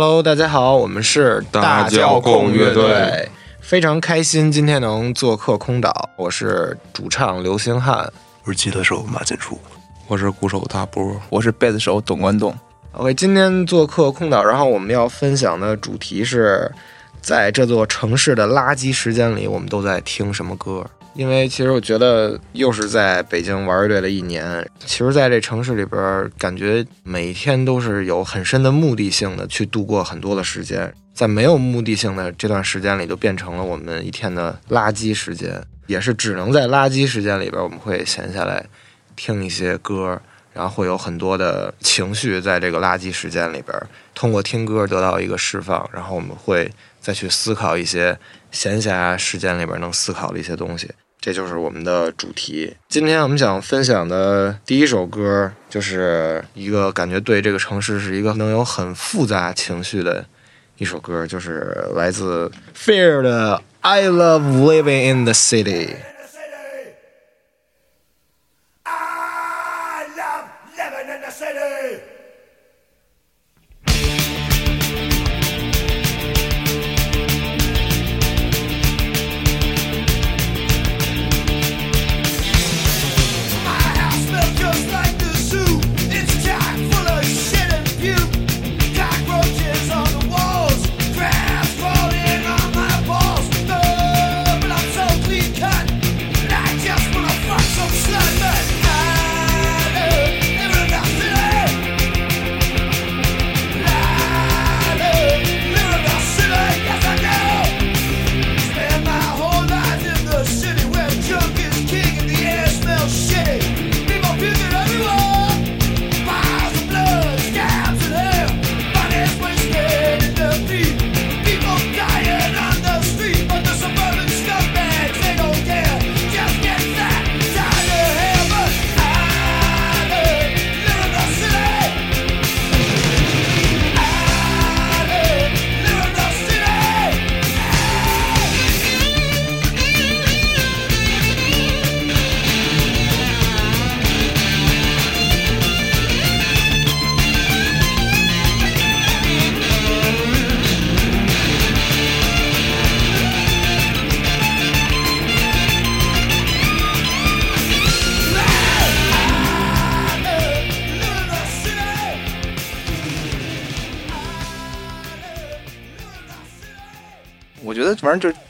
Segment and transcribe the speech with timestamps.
[0.00, 3.28] Hello，大家好，我们是大叫叫控乐队队，
[3.60, 8.08] 非常开心今天能做客空岛，我是主唱刘星汉。
[8.44, 9.58] 我是吉他手马建初，
[10.06, 12.56] 我是鼓手大波，我是贝斯手董关栋。
[12.92, 16.70] OK，今天做客空岛，然后我们要分享的主题是，
[17.20, 20.86] 在这座城市的垃圾时间里，我们都在听什么歌？
[21.18, 38.64] 因为其实我觉得又是在北京玩乐队的一年，其实在这城市里边，感觉每天都是有很深的目的性的去度过很多的时间，在没有目的性的这段时间里，就变成了我们一天的垃圾时间，也是只能在垃圾时间里边，我们会闲下来
[39.16, 43.76] 听一些歌，然后会有很多的情绪在这个垃圾时间里边，
[44.14, 48.16] 通过听歌得到一个释放，然后我们会再去思考一些
[48.52, 50.88] 闲暇时间里边能思考的一些东西。
[51.28, 52.74] 这就是我们的主题。
[52.88, 60.24] 今天我们想分享的第一首歌，就是一个感觉对这个城市是一个能有很复杂情绪的
[60.78, 65.88] 一首歌，就是来自 Fear 的《I Love Living in the City》。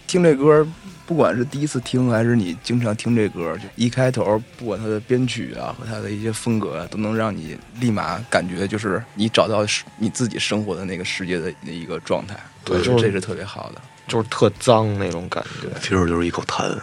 [0.09, 0.67] 听这歌，
[1.07, 12.35] 不管是第一次听还是你经常听这歌，就一开头，不管它的编曲啊和它的一些风格啊，都能让你立马感觉就是你找到是你自己生活的那个世界的一个状态。
[12.65, 13.83] 对就是这是特别好的。
[14.07, 15.69] 就是特脏那种感觉。
[15.83, 16.75] 其实就是一口痰。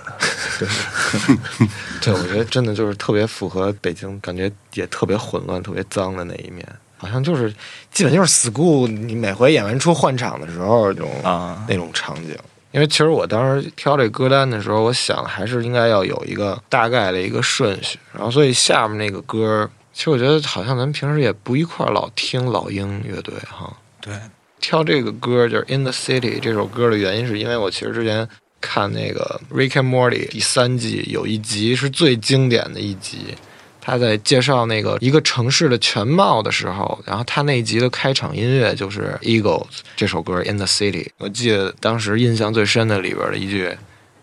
[1.99, 6.63] 对，我觉得真的就是特别符合北京，感觉也特别混乱、特别脏的那一面。
[6.97, 7.51] 好像就是
[7.91, 12.37] 基本就是 school，你每回演完出换场的时候，那种啊那种场景。
[12.75, 23.73] 因为其实我当时挑这歌单的时候，我想还是应该要有一个大概的一个顺序，然后所以下面那个歌，其实我觉得好像咱们平时也不一块儿老听老鹰乐队哈。
[24.01, 24.13] 对，
[24.59, 28.27] 挑这个歌就是《In the City》这首歌的原因，是因为我其实之前
[28.59, 33.37] 看那个《Rick and Morty》第三季有一集是最经典的一集，
[33.85, 43.77] 他在介绍那个一个城市的全貌的时候，然后他那一集的开场音乐就是 Eagles 这首歌《In the City》，我记得当时印象最深的里边的一句。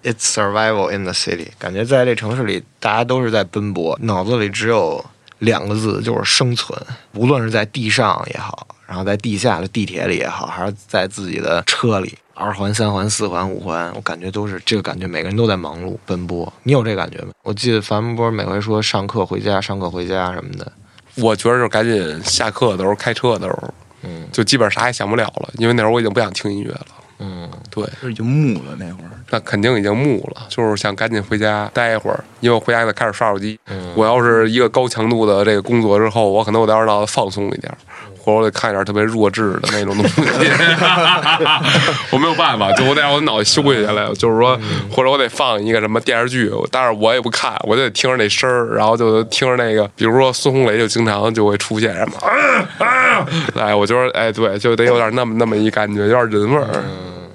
[0.05, 5.05] It's survival in the city，感觉在这城市里，大家都是在奔波，脑子里只有
[5.39, 6.77] 两个字，就是生存。
[7.15, 16.51] 无论是在地上也好，然后在地下的地铁里也好，还是在自己的车里，二环、三环、四环、五环，我感觉都是这个感觉，每个人都在忙碌奔波。
[16.63, 17.33] 你有这感觉吗？
[17.43, 20.73] 我记得樊波每回说上课回家，上课回家什么的，
[21.17, 26.87] 我觉得就是赶紧下课的时候开车的时候，嗯就基本上啥也想不了了，因为那时候我已经不想听音乐了。
[27.25, 29.11] 嗯，对，就已经木了那会儿。
[29.31, 33.59] 那肯定已经木了，就是想赶紧回家待一会儿，因为我回家得开始刷手机。
[33.69, 37.73] 嗯我要是一个高强度的这个工作之后，我可能我得让它放松一点，
[38.23, 40.23] 或者我得看一点特别弱智的那种东西。
[42.11, 44.59] 我没有办法，就我得让我脑袋休息下来，就是说，
[44.91, 52.31] 或者我得放一个什么电视剧，但是我也不看，我就得听着那声儿，然后就听着那个，比如说孙红雷就经常就会出现什么，啊
[52.79, 53.27] 啊，
[53.57, 56.85] 哎，我觉得哎对，就得有点那么那么一感觉，有点人味儿。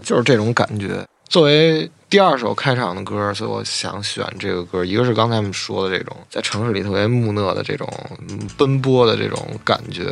[0.04, 1.06] 就是这种感觉。
[1.28, 4.86] 作为第二首开场的歌，所以我想选这个歌。
[4.86, 7.86] 一个是刚才我们说的这种在城市里特别木讷的这种
[8.30, 10.04] 嗯奔波的这种感觉，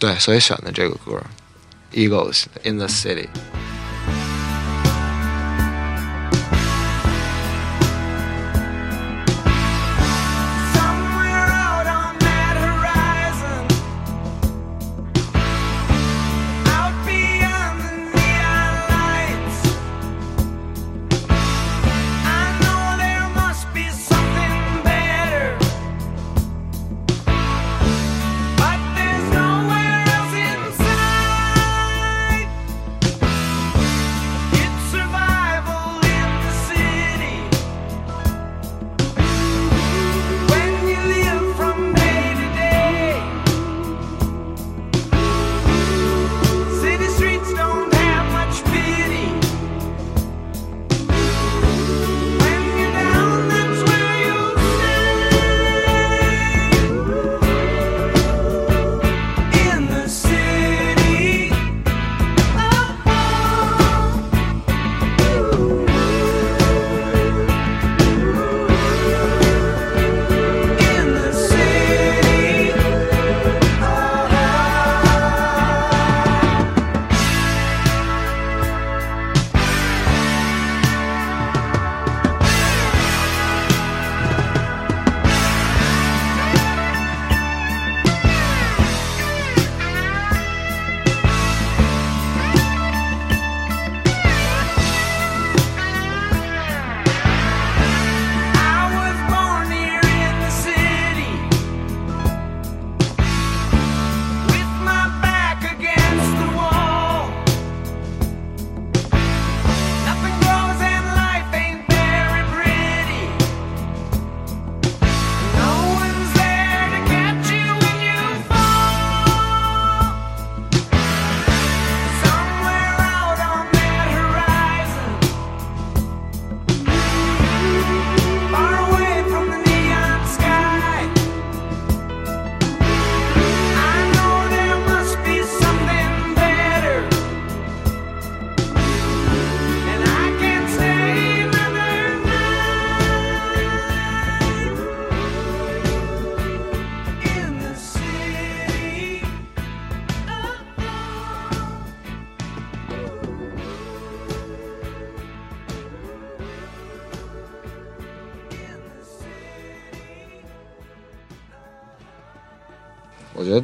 [0.00, 1.22] 对，所以选的这个歌
[1.92, 3.28] ，Eagles in the City。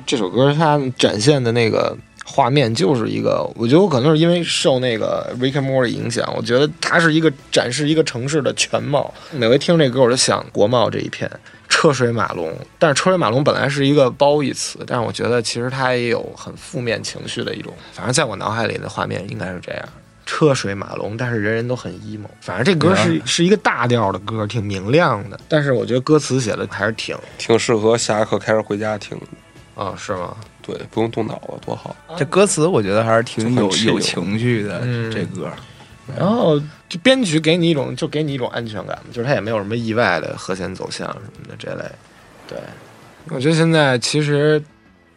[0.06, 9.12] 这首歌它展现的那个画面就是一个，我觉得我可能是因为受那个 Rick and Morty 影响，我觉得它是一个展示一个城市的全貌。
[9.32, 11.30] 每回听这歌，我就想国贸这一片
[11.68, 17.72] 车水马龙，但是车水马龙本来是一个褒义词，但是我觉得其实它也有很负面情绪的一种。
[17.92, 19.88] 反正在我脑海里的画面应该是这样。
[20.24, 22.26] 车水马龙，但是人人都很 emo。
[22.40, 25.38] 反正这歌是、是一个大调的歌，挺明亮的。
[25.48, 29.26] 但是我觉得歌词写的还是挺挺适合下课开始回家听的。
[29.76, 30.36] 啊、是吗？
[30.62, 31.94] 对，不用动脑子，多好。
[32.16, 35.48] 这歌词我觉得还是挺有有情绪的，嗯这歌。
[36.16, 41.84] 然后就编曲给你一种，就给你一种安全感，就是它也没有什么意外的和弦走向什么的这类。
[42.48, 42.58] 对，
[43.28, 44.62] 我觉得现在其实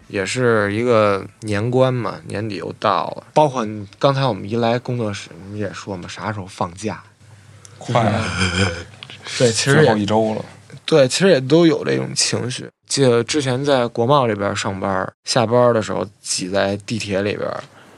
[0.08, 3.66] 也是一个年关嘛，年底又到了，包括
[3.98, 7.02] 刚才我们一来工作室，你也说嘛，啥时候放假？
[7.78, 8.26] 快了，
[9.38, 10.44] 对，其实最后也一周了。
[10.86, 12.68] 对，其实也都有这种情绪。
[12.90, 17.48] 记得之前在国贸这边上班，下班的时候挤在地铁里边，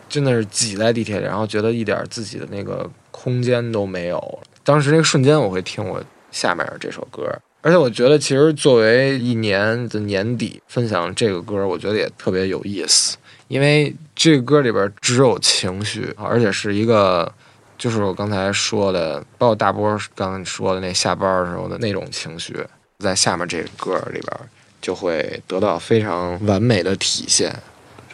[0.08, 4.40] 真的是挤在地铁里，然后觉得一点自己的那个空间都没有。
[4.64, 7.24] 当时那个瞬间，我会听我下面这首歌，
[7.62, 13.18] 而且我觉得其实作为一年的年底分享这个歌，我觉得也特别有意思，
[13.48, 17.34] 因为这个歌里边只有情绪，而且是一个。
[17.78, 22.56] 就是我刚才说的，包括大波刚才说的那下班的时候的那种情绪，
[23.00, 24.40] 在下面这个歌里边
[24.82, 27.56] 就会得到非常完美的体现。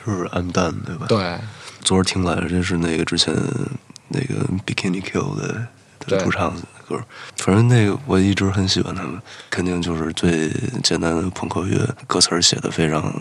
[0.05, 1.05] 就是暗淡，对吧？。
[1.07, 1.37] 对，
[1.81, 3.33] 昨儿听来，这是那个之前
[4.09, 5.67] 那个 Bikini Kill 的
[6.19, 7.01] 主唱的歌。
[7.37, 10.49] 反正那个我一直很喜欢他们，肯定就是最
[10.83, 13.13] 简单的朋克乐，歌词写的非常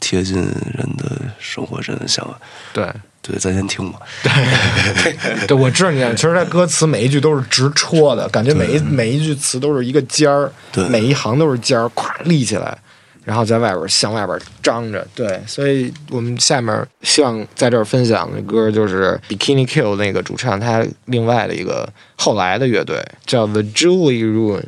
[0.00, 2.38] 贴近人的生活，真的想法。
[2.72, 2.86] 对
[3.22, 3.98] 对，咱先听吧。
[4.22, 12.78] 对，对 我知道你，其实他歌词每一句都是直戳的，感觉每一每一句词都是一个尖儿，对每一行都是尖儿，咵立起来，
[13.26, 15.04] 然后在外边向外边张着。
[15.16, 24.62] 对，所以我们下面希望在这儿分享的歌就是 Bikini Kill 那个主唱他另外的一个后来的乐队叫 The Julie Ruin，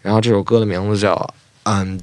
[0.00, 1.98] 然后这首歌的名字叫 I'm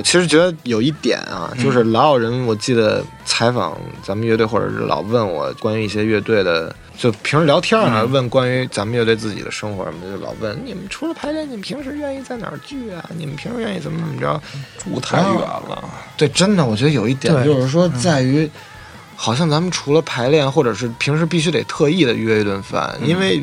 [0.00, 13.04] 我其实觉得有一点啊，就是老有人，我记得采访咱们乐队，或者是老问我关于一些乐队的，就平时聊天啊，问关于咱们乐队自己的生活什么的，就老问你们除了排练，你们平时愿意在哪儿聚啊？
[13.14, 14.40] 你们平时愿意怎么怎么着？
[14.78, 15.84] 住太远了。
[16.16, 18.50] 对，真的，我觉得有一点就是说，在于
[19.14, 23.42] 好像咱们除了排练，或者是平时必须得特意的约一顿饭，因为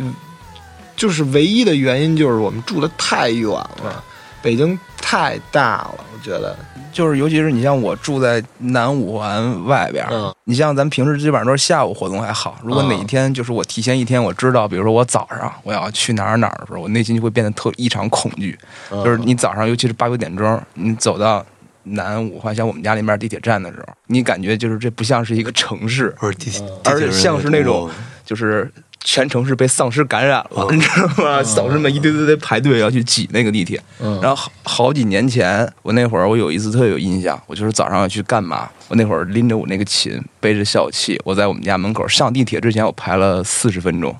[0.96, 4.04] 就是唯一的原因就是我们住的太远了，
[4.42, 6.56] 北京太大了，我觉得。
[6.94, 18.58] 就是尤其是你像我住在南五环外边儿，嗯你像咱们平时基本上都是下午活动还好，如果哪一天就是我提前一天我知道，比如说我早上我要去哪儿哪儿的时候，我内心就会变得特异常恐惧。
[18.90, 21.46] 嗯就是你早上尤其是八九点钟，你走到
[21.84, 27.88] 南五环，像我们家那边地铁站的时候，你感觉就是这不像是一个城市，而且像是那种
[28.26, 28.72] 就是
[29.10, 31.42] 全城市被丧尸感染了，你知道吗？
[31.42, 33.82] 丧尸们一堆堆堆排队要去挤那个地铁。
[34.02, 38.70] 嗯然后好好几年前，我那会儿我有一次特有印象，我就是早上要去干嘛？
[38.90, 44.14] 我那会儿拎着我那个琴，背着小气，我在我们家门口上地铁之前，我排了四十分钟，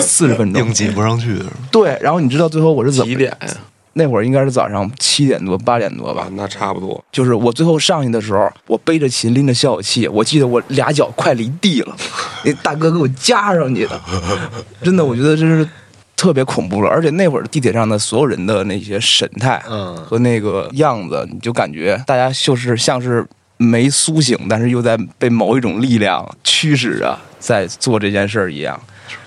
[0.00, 3.48] 四十分钟硬挤不上去，对，然后你知道最后我是怎么几点呀？
[3.94, 7.02] 那会儿应该是早上七点多八点多吧啊，，那差不多。
[7.10, 11.96] 就是我最后上去的时候，我背着琴拎着消气器，我记得我俩脚快离地了，
[12.44, 14.00] 那大哥给我夹上去的，
[14.82, 15.68] 真的，我觉得真是
[16.16, 16.88] 特别恐怖了。
[16.88, 23.24] 而且那会儿地铁上的所有人的那些神态，嗯和那个样子，你就感觉大家就是像是
[23.56, 28.80] 没苏醒，但是又在被某一种力量驱使着在做这件事儿一样。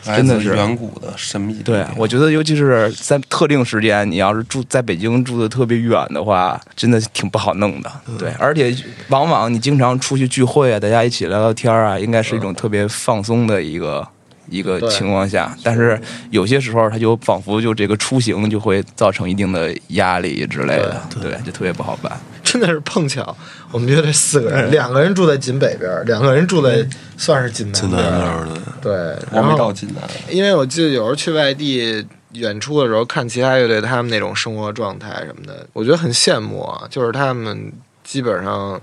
[0.03, 7.91] 真的是远古的神秘对。，我觉得尤其是在特定时间，你要是住在北京住的特别远的话，真的挺不好弄的。
[8.17, 8.75] 对，而且
[9.09, 14.07] 往往你经常出去聚会啊，大家一起聊聊天啊，应该是一种特别放松的一个
[14.49, 15.99] 一个情况下，但是
[16.29, 22.11] 有些时候他就仿佛就这个出行就会造成一定的压力之类的，对，就特别不好办。
[22.43, 23.35] 真的是碰巧，
[23.71, 26.87] 我们乐队四个人，两个人住在锦北边，两个人住在
[27.17, 28.09] 算是锦南近边儿。
[28.09, 36.87] 南那儿的，对，我没到济南，因为我记得有时候去外地演出的时候，看其他乐队他们那种生活状态什么的，我觉得很羡慕啊。
[36.89, 37.71] 就是他们
[38.03, 38.79] 基本上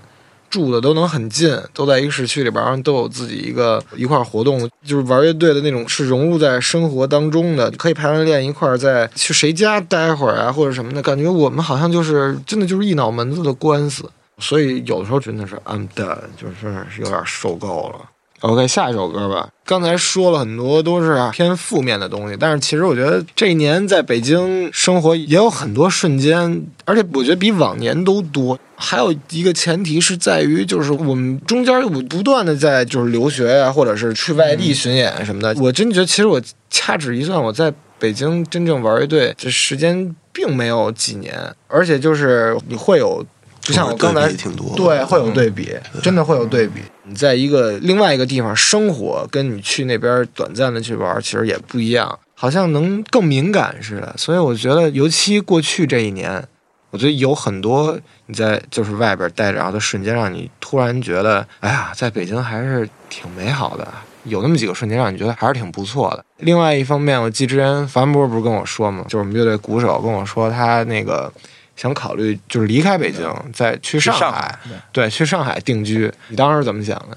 [0.54, 14.08] 住的都能很近，都在一个市区里边，都有自己一个一块活动，就是玩乐队的那种是融入在生活当中的，可以排完练一块儿再去谁家待会儿啊，或者什么的，感觉我们好像就是真的就是一脑门子的官司。
[14.38, 18.13] 所以有的时候真的是 I'm done，就是有点受够了。
[18.40, 19.48] OK，下一首歌吧。
[19.64, 28.58] 刚才说了很多都是偏负面的东西，但是其实我觉得这一年在北京生活也有很多瞬间，而且我觉得比往年都多。
[28.76, 35.54] 还有一个前提是在于，就是我们中间我不断的在就是留学呀、或者是去外地巡演什么的。
[35.62, 36.38] 我真觉得，其实我
[36.68, 41.34] 掐指一算，我在北京真正玩乐队这时间并没有几年，
[41.68, 43.24] 而且就是你会有。
[43.64, 46.80] 就像我刚才对挺多对，会有对比，真的会有对比。
[47.04, 54.14] 你在一个另外一个地方生活，跟你去那边短暂的去玩，其实也不一样，好像能更敏感似的。
[54.16, 56.46] 所以我觉得，尤其过去这一年，
[56.90, 63.88] 我觉得有很多你在就是外边待着，然后的瞬间，让你突然觉得，哎呀，在北京还是挺美好的。
[64.24, 66.24] 有那么几个瞬间让你觉得还是挺不错的。
[66.38, 71.30] 另外一方面，我记之前樊波不是跟我说嘛，就是我们乐队鼓手跟我说，他那个
[71.76, 74.58] 想考虑就是离开北京，再去上上海海，
[74.92, 76.12] 对，去上海定居。
[76.28, 77.16] 你当时怎么想的？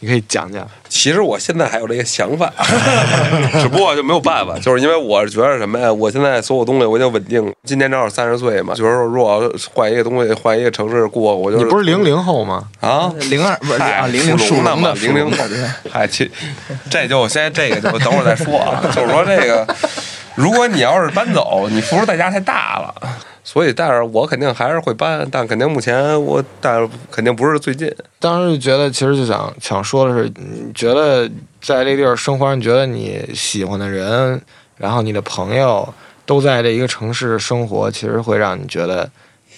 [0.00, 0.68] 你可以讲讲。
[0.86, 2.52] 其实我现在还有这个想法，
[3.58, 5.90] 只不过就没有办法，就是因为我是觉得什么呀？
[5.90, 12.68] 我现在所有东西我已经稳定了，今年正好三十岁嘛，就是说如果要换一个东西，换一个城市过，我就你不是零零后吗？
[12.80, 13.10] 啊？
[13.30, 16.30] 零二不是啊，零零属龙的嘛，属龙的，零零嗨，其
[16.90, 18.84] 这就现在这个就等会儿再说啊。
[18.94, 19.66] 就是说这个，
[20.34, 22.94] 如果你要是搬走，你付出代价太大了。
[23.46, 27.94] 所以，但是我肯定还是会搬，但肯定目前我，但肯定不是最近。
[28.18, 31.30] 当时就觉得，其实就想想说的是，你觉得
[31.60, 34.40] 在这地儿生活，你觉得你喜欢的人，
[34.78, 35.86] 然后你的朋友
[36.24, 39.10] 都在这一个城市生活，其实会让你觉得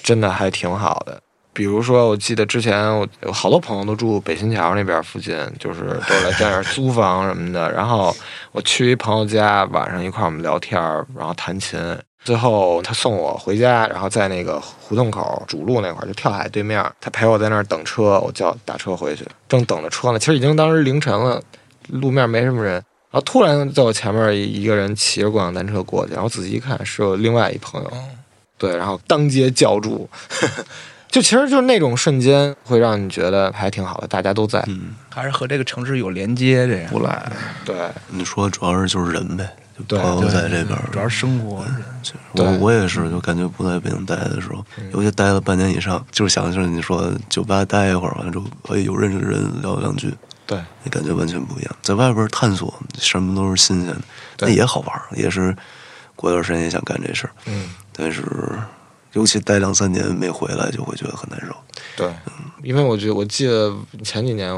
[0.03, 1.21] 真的还挺好的。
[1.53, 7.73] 比如说，我记得之前我有好多朋友都住北新桥那边附近，就是都来在那儿租房什么的。
[7.73, 8.15] 然后
[8.51, 10.79] 我去一朋友家，晚上一块儿我们聊天，
[11.17, 11.79] 然后弹琴。
[12.27, 19.25] 最后他送我回家，然后在那个胡同口主路那块儿，就跳海对面，他陪我在那儿等车，我叫打车回去。
[19.49, 21.41] 正等着车呢，其实已经当时凌晨了，
[21.89, 22.73] 路面没什么人。
[22.75, 27.93] 然后突然在我前面一一个人骑着共享单车过去，然后仔细一看是我另外一朋友，
[28.59, 30.09] 对，然后当街叫住，
[31.09, 34.63] 就其实就是那种瞬间会让你觉得还挺好的，大家都在，
[35.09, 36.91] 还是和这个城市有连接，这样。
[36.91, 37.25] 不赖，
[37.65, 37.77] 对，
[38.09, 39.49] 你说主要是就是人呗，
[39.89, 40.79] 朋友在这边。
[40.91, 41.65] 主要是生活。
[42.33, 50.15] 我我也是，就感觉不在北京待的时候，尤其待了半年以上，就是想就是你说酒吧待一会儿，完了之后可以有认识的人聊两句，
[50.47, 51.77] 对，那感觉完全不一样。
[51.83, 54.01] 在外边探索，什么都是新鲜的，
[54.41, 55.57] 那也好玩儿，也是
[56.15, 57.33] 过段时间也想干这事儿。
[57.47, 58.23] 嗯，但是
[59.13, 61.55] 尤其待两三年没回来，就会觉得很难受。
[61.97, 62.15] 对，
[62.63, 64.55] 因为我觉得我记得前几年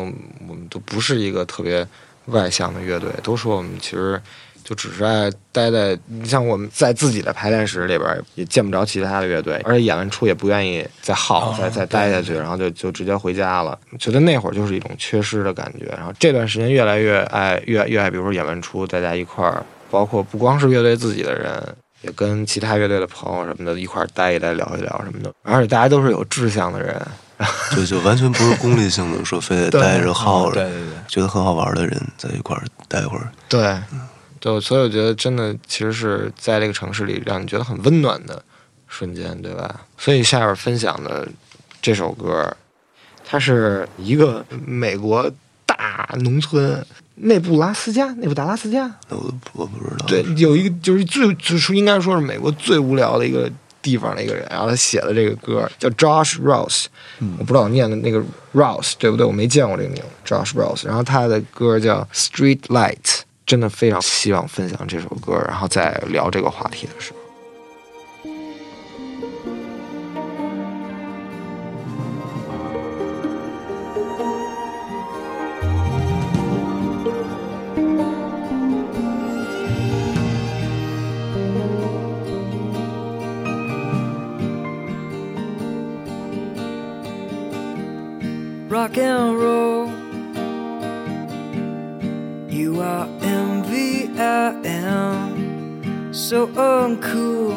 [0.46, 1.86] 我们都不是一个特别
[2.26, 4.20] 外向的乐队，都说我们其实
[4.68, 13.78] 就只是爱待在，你像我们在自己的排练室里边也见不着其他的乐队，而且演完出也不愿意再耗、再再待下去，然后就就直接回家了。
[13.98, 21.62] 觉得那会儿就是一种缺失的感觉，然后这段时间越来越爱越越爱，比如说演完出大家一块儿，包括不光是乐队自己的人。
[22.02, 26.96] 也跟其他乐队的朋友什么的一块儿待一待、聊一聊什么的，而且大家都是有志向的人，
[27.74, 33.28] 就就完全不是功利性的，说非得 对待着耗着，对对对觉得很好玩的人在一块儿待会儿。
[33.48, 33.76] 对，
[34.40, 38.42] 对，所以我觉得真的其实是在这个城市里让你觉得很温暖的
[38.86, 39.80] 瞬间，对吧？
[39.96, 41.26] 所以下边分享的
[41.82, 42.56] 这首歌，
[43.24, 45.30] 它是一个美国
[45.66, 46.84] 大农村
[47.16, 50.06] 内布拉斯加，内布达拉斯加，那我我不知道。
[50.06, 53.50] 对，有一个就是最就是应该说是美国最无聊的一个
[53.82, 56.86] 地方的一个人，然后他写的这个歌叫 Josh Ross，、
[57.38, 58.22] 我不知道我念的那个
[58.54, 59.26] Ross 对不对？
[59.26, 60.86] 我没见过这个名，Josh Ross。
[60.86, 67.18] 然后他的歌叫 Street Light，真的非常希望分享这首歌，然后再聊这个话题的时候。
[88.68, 89.77] rock and roll.
[96.28, 97.56] So uncool.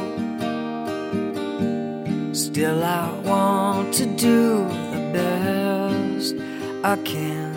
[2.34, 6.36] Still, I want to do the best
[6.82, 7.52] I can.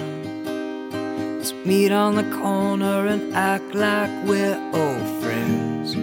[1.38, 5.94] Let's meet on the corner and act like we're old friends.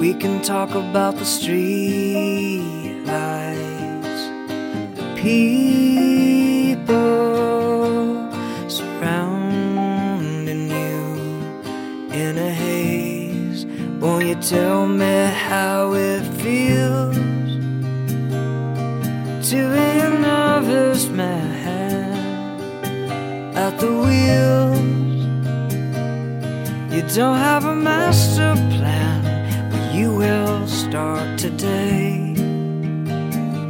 [0.00, 4.22] We can talk about the street lights,
[4.98, 7.35] the people
[14.40, 17.16] tell me how it feels
[19.50, 22.16] to be a nervous man
[23.56, 24.76] at the wheels?
[26.94, 32.34] You don't have a master plan, but you will start today.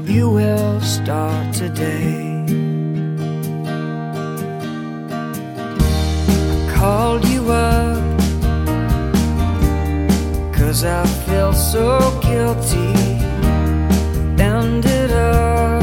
[0.05, 2.45] You will start today.
[6.29, 7.96] I called you up
[10.67, 12.93] Cause I felt so guilty.
[14.37, 15.81] Ended up,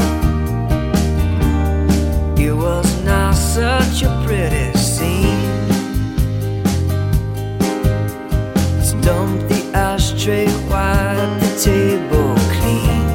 [2.38, 5.66] it was not such a pretty scene.
[8.76, 13.06] Let's dump the ashtray, wipe the table clean.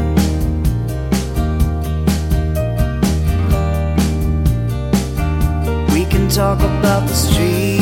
[5.94, 7.79] We can talk about the street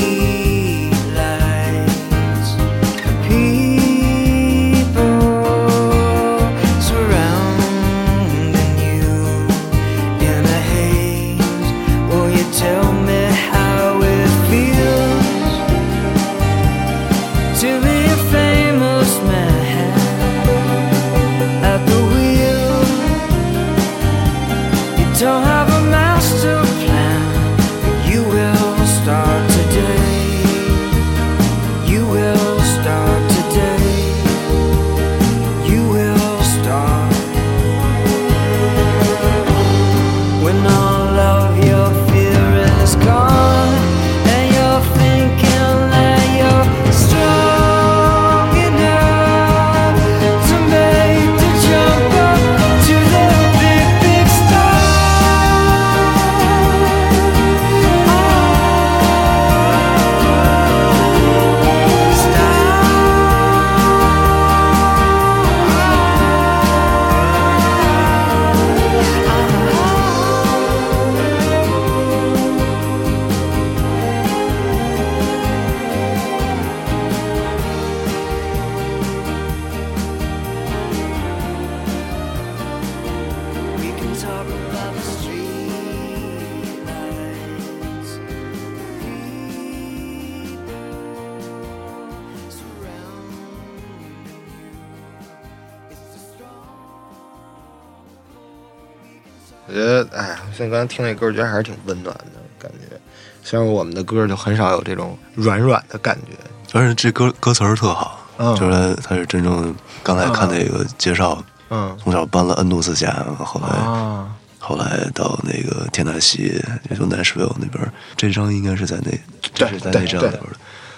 [100.77, 102.95] 刚才听那歌，我觉得还是挺温暖的感觉。
[103.43, 106.37] 像我们的歌就很少有这种软软的感觉。
[106.77, 116.61] 而且这歌歌词儿特好，嗯就是他他是真正刚才看那个介绍，嗯从小搬了 N 多次家，后来、啊，后来到那个田纳西，
[116.91, 119.11] 也就南什维尔那边儿，这张应该是在那
[119.55, 120.39] 这是在那张里边的。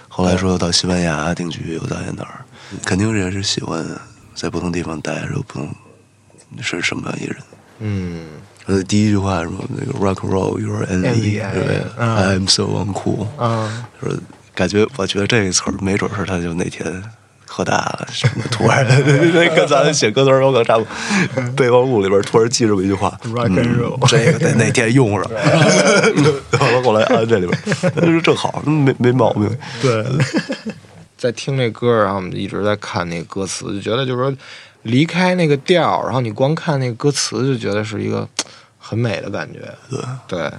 [0.10, 2.44] 后来说到西班牙定居，又到哪儿，
[2.84, 3.86] 肯定也是喜欢
[4.36, 5.74] 在不同地方待着，不同
[6.60, 7.38] 是什么样一人。
[7.82, 8.39] 嗯，
[8.70, 11.82] 呃，第一句话什么那个 rock and roll your enemy，Enemy，对不对？
[11.98, 13.26] 嗯？I'm so uncool，
[14.00, 14.20] 就是
[14.54, 17.04] 感觉我觉得这个词儿没准是他就那天
[17.48, 20.86] 喝大了什么突然那跟咱写歌词儿有可能差不
[21.34, 25.24] 多， 备忘录里边突然记这么一句话 Rock and 嗯 roll 这个得哪天用上，
[26.62, 27.60] 完了后来按这里边，
[27.96, 29.50] 这正好没没毛病。
[29.82, 30.06] 对，
[31.18, 34.32] 在听这歌，然后我们一直在看那个歌词，就觉得就是说
[34.84, 38.28] 离开那个调，然后你光看那个歌词，就觉得是一个
[38.90, 39.72] 很美的感觉。
[39.88, 40.52] 对，对，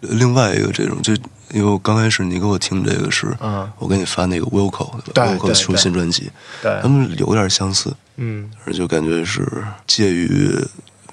[0.00, 1.14] 另外一个这种，就
[1.52, 3.70] 因为我刚开始你给我听这个是，嗯。
[3.78, 6.28] 我给你发那个 Wilco 对对吧？Wilco 对出新专辑，
[6.60, 8.50] 对他们有点相似，嗯。
[8.64, 9.46] 而就感觉是
[9.86, 10.50] 介于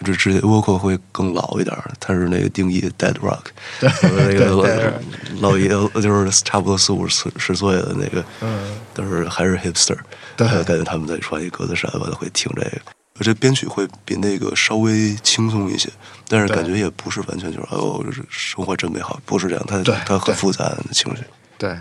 [0.03, 3.45] 这之前 Wilco 会更老一点儿，他是那个定义 Dead Rock，
[3.79, 4.93] 对，那个
[5.39, 9.97] 老爷就是差不多四五十十岁的那个，嗯，但是还是 hipster，
[10.35, 10.47] 对。
[10.47, 12.81] 呃感觉他们在穿一格子衫，完了会听这个。
[13.23, 15.89] 这编曲会比那个稍微轻松一些，
[16.27, 21.23] 但是感觉也不是完全就是哦，生活真美好，不是这样，它对它很复杂的情绪。
[21.57, 21.77] 对。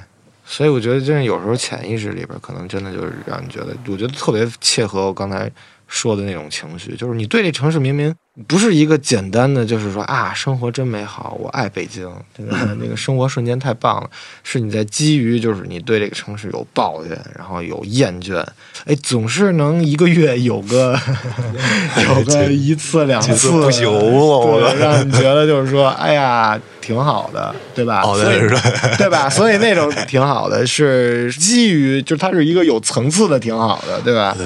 [0.47, 5.51] 所以我觉得，真的有时候潜意识里边，可能真的就是让你觉得，我觉得特别切合我刚才
[5.95, 8.13] 说的那种情绪，就是你对这城市明明
[8.49, 14.11] 不是一个简单的，就是说啊，生活真美好，我爱北京，这个 那个生活瞬间太棒了，
[14.43, 18.45] 是你在基于就是你对这个城市有抱怨，然后有厌倦，
[18.87, 20.99] 哎，总是能一个月有个
[22.09, 28.03] 有个一次两次不行了我对让你觉得就是说，哎呀，挺好的，对吧？
[28.03, 29.31] 哦所以对对吧？
[29.31, 34.35] 所以那种挺好的，是基于就是它是一个有层次的，挺好的，对吧？
[34.37, 34.45] 对，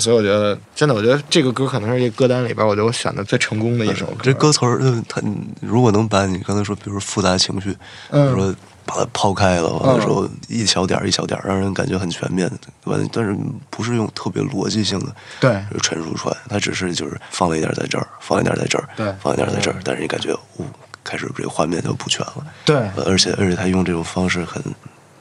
[0.00, 4.16] 所以我觉得真的，我觉得这个歌可能是这歌单里边，我觉得我选的最成功的一首歌。
[4.22, 5.20] 这歌词儿，呃它
[5.60, 7.78] 如果能把你刚才说，比如说复杂情绪，比
[8.10, 12.48] 嗯如说把它抛开了，完了之后一小点儿一小点儿，让人感觉很全面，
[12.84, 13.08] 对吧？
[13.12, 13.36] 但是
[13.68, 20.64] 不是用特别逻辑性的对陈述出来，它只是就是放了一点儿在这儿，放一点儿在这儿，对放一点儿在这儿，但是你感觉，呜、
[21.04, 22.46] 开始这个画面就不全了。
[22.64, 24.62] 对呃而且而且他用这种方式很，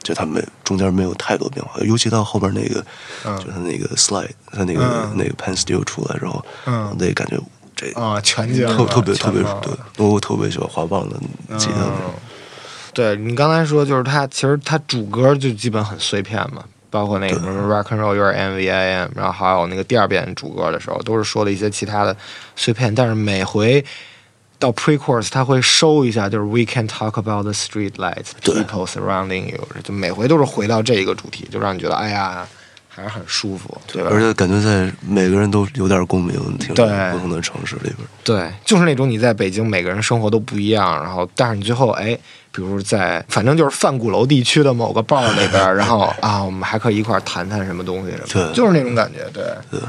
[0.04, 2.82] 就他们中间没有太多变化，尤其到后边那个，
[3.44, 5.18] 就他那个 slide，他那个、嗯。
[5.18, 6.96] 那个 pen steel 出来之后，嗯。
[6.98, 7.38] 那感觉
[7.76, 11.18] 这啊，全景特特别特别对，我特别喜欢滑棒的
[11.58, 11.82] 吉他。
[11.82, 12.14] 嗯。
[12.94, 22.16] 对你刚才说，就是他其实他主歌就基本很碎片嘛，包括那个什么 Rock and Roll Your M V I M，然后还有那个第二遍主歌的时候，都是说了一些其他的
[22.56, 23.86] 碎片，但是每回
[24.60, 32.48] 到 pre-course 他会收一下，就是 We can talk about the street lights, people surrounding you，就每回都是回到这一个主题，就让你觉得哎呀
[32.90, 34.10] 还是很舒服，对吧？
[34.12, 36.88] 而且感觉在每个人都有点共鸣，听对。
[37.12, 42.18] 不同的城市里边，对，就是那种你在北京每个人生活都不一样，然后但是你最后哎，
[42.52, 48.54] 比如在反正就是范鼓楼地区的某个 bar 里边，然后啊，我们还可以一块儿谈谈什么东西什么，对。
[48.56, 49.44] 就是那种感觉，对。
[49.70, 49.80] 对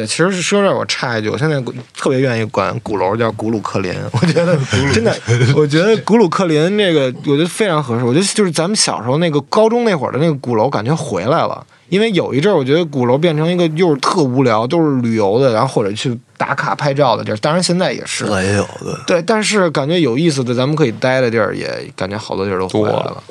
[0.00, 1.60] 对，其实是说这我插一句，我现在
[1.94, 4.58] 特别愿意管鼓楼叫古鲁克林，我觉得
[4.94, 5.14] 真的，
[5.54, 8.04] 我觉得古鲁克林这个，我觉得非常合适。
[8.06, 11.66] 我觉得就是咱们小时候那个高中那会儿的那个鼓楼，感觉回来了。
[11.90, 17.36] 因为有一阵儿，我觉得鼓楼变成一个又是特无聊，都是旅游的，然后或者去打卡拍照的地儿。
[17.36, 18.98] 当然现在也是，也有的。
[19.06, 23.22] 对，但是感觉有意思的，咱们可以待的地儿，也感觉好多地儿都回来了。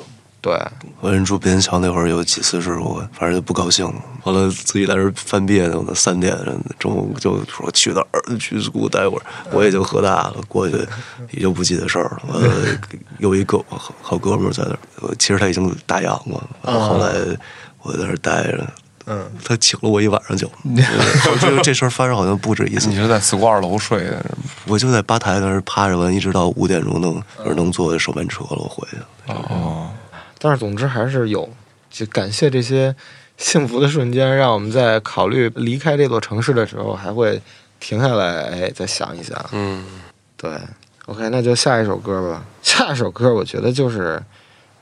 [0.42, 0.58] 对，
[1.00, 6.34] 我人住边桥那会儿有几次是我反正就不高兴了，完了自己在这儿翻别扭呢，三点
[6.78, 9.22] 中午就说去哪儿去给我待会儿，
[9.52, 10.76] 我也就喝大了，过去
[11.30, 12.22] 也就不记得事儿了。
[12.28, 12.48] 完了
[13.18, 14.72] 有一个好好哥们儿在那
[15.06, 17.12] 儿，其实他已经打烊了，完了后来
[17.82, 18.66] 我在那儿待着。
[19.06, 22.94] 嗯，他请了我一晚上酒， 我觉得这事儿发生好像不止一次你。
[22.94, 24.24] 是在四姑二楼睡的？
[24.66, 27.20] 我就在吧台那儿趴着完，一直到五点钟能
[27.56, 28.98] 能坐首班车了，我回去。
[29.26, 29.90] 哦，
[30.40, 31.48] 但是总之还是有，
[31.90, 32.96] 就感谢这些
[33.36, 37.40] 幸福的瞬间，让我们在考虑离开这座城市的时候，还会
[37.78, 39.38] 停下来，哎，再想一想。
[39.52, 39.84] 嗯，
[40.36, 40.50] 对
[41.06, 42.44] ，OK，那就下一首歌吧。
[42.62, 44.22] 下一首歌，我觉得就是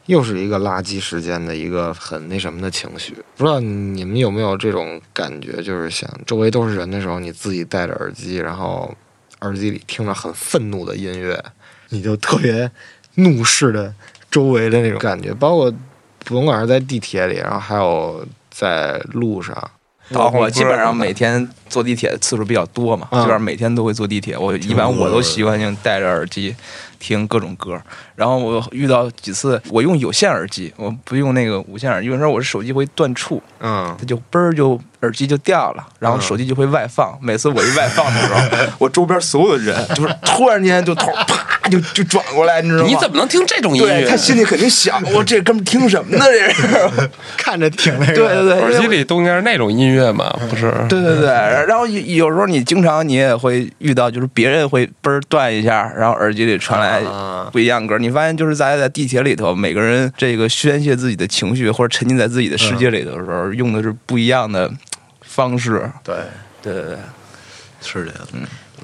[0.07, 3.17] 又是一个垃圾时间的一个很那什么的情绪。
[3.37, 8.95] 不知道你们有没有这种感觉，就是想周围都是人的时候，你自己戴着耳机，然后
[9.41, 11.43] 耳机里听着很愤怒的音乐，
[11.89, 12.71] 你就特别
[13.15, 13.93] 怒视的
[14.39, 15.73] 周围的那种感觉，包括
[16.25, 19.53] 甭管是在地铁里，然后还有在路上。
[20.11, 24.39] 我我基本上每天坐地铁的次数比较多嘛，嗯基本上每天都会坐地铁。
[24.39, 26.55] 我一般我都习惯性戴着耳机
[26.99, 27.79] 听各种歌。
[28.15, 32.09] 然后我遇到几次，我用有线耳机，我不用那个无线耳机。
[32.09, 37.19] 有时候我手机会断触，嗯它就嘣儿就耳机就掉了，然后手机就会外放。
[37.21, 38.41] 每次我一外放的时候，
[38.81, 42.89] 我周边所有的人就是突然间就头啪就就转过来，你知道吗？
[42.89, 44.01] 你怎么能听这种音乐？
[44.01, 46.25] 对他心里肯定想，我这哥们儿听什么呢？
[46.25, 47.11] 这是。
[47.37, 48.15] 看着挺那个。
[48.15, 50.73] 对对对，耳机里都应该是那种音乐嘛，不是？
[50.89, 57.99] 对对对，然后有有时候你经常你也会遇到，就是别人会嘣儿断一下，然后耳机里传来啊不一样歌。
[57.99, 64.71] 你发现就是在在地铁里头，每个人这个宣泄自己的情绪或者沉浸在自己的世界里头的时候，用的是不一样的
[65.23, 65.91] 方式。
[66.03, 66.15] 对。
[66.61, 66.97] 对对对，
[67.81, 68.19] 是这样，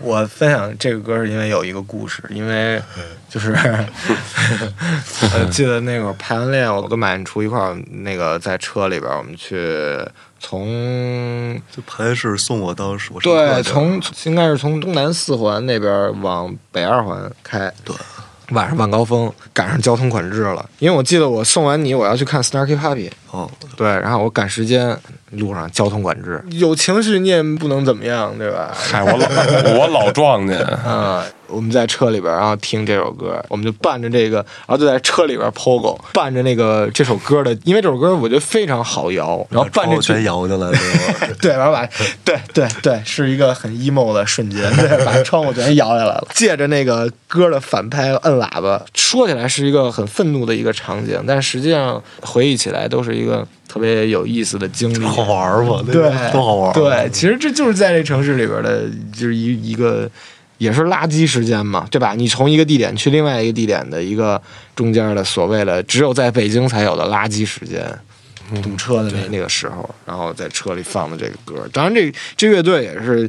[0.01, 2.81] 我分享这个歌是因为有一个故事，因为
[3.29, 9.99] 就是我 记得那会儿排完练，我跟马彦初一块儿那个在车里边儿，我们去
[10.39, 17.95] 从就排是送我到我对从应该是从东南四环那边往北二环开，对。
[18.51, 24.95] 晚上晚高峰赶上交通管制了，因为我记得我送完你，我要去看 Snarky Puppy，哦，对，然后我赶时间，
[25.35, 28.71] 路上交通管制，有情绪你也不能怎么样，对吧？
[28.75, 29.27] 嗨，我老
[29.79, 40.79] 我老撞见，啊、我们在车里边，然后听这首歌，我们就伴着这个，然后就在车里边 POGO，伴着那个这首歌的，因为这首歌我觉得非常好摇，然后伴着全摇下来了，
[41.41, 41.87] 对， 然后把
[42.25, 55.05] 对对对，是一个很 emo 的瞬间，对，把窗户全摇下来了，借着那个歌的反拍摁喇叭，说起来是一个很愤怒的一个场景，但实际上回忆起来都是一个特别有意思的经历。
[55.05, 55.83] 好玩儿吧？
[55.85, 60.09] 对个，多好玩对，其实这就是在这城市里边的，就是一一个
[60.59, 62.15] 也是垃圾时间嘛，对吧？
[62.15, 64.41] 你从一个地点去另外一个地点的一个
[64.77, 67.85] 中间的所谓的只有在北京才有的垃圾时间。
[68.63, 73.29] 堵车的那那个时候，然后在车里放的这个歌，当然这这乐队也是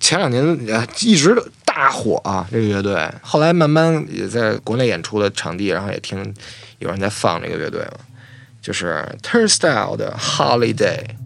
[0.00, 6.32] 前两年呃一直大火啊，这个乐队后来慢慢也在国内演出的场地，然后也听
[6.78, 7.98] 有人在放这个乐队嘛，
[8.63, 11.19] 就是 Turnstile 的 Holiday。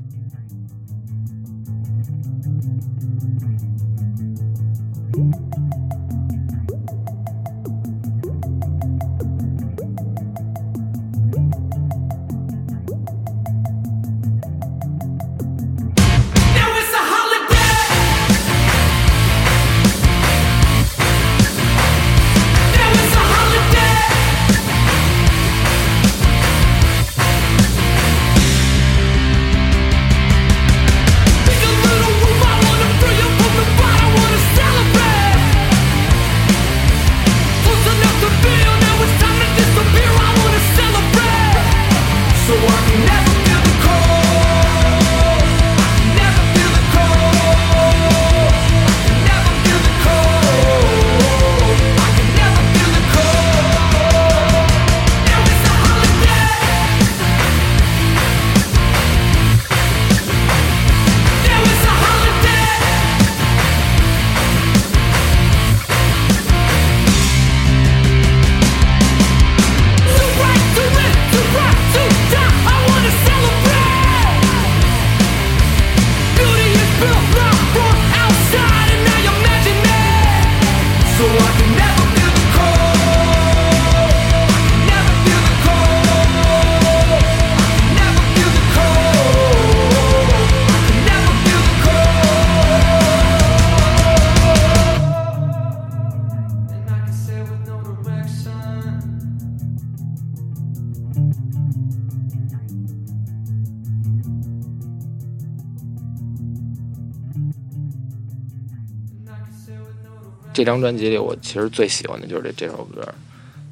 [110.59, 113.01] 这张专辑里，我其实最喜欢的就是这这首歌，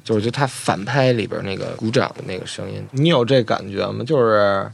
[0.05, 4.05] 就是我觉得他反拍里边那个鼓掌的那个声音，你有这感觉吗？
[4.05, 4.65] 就是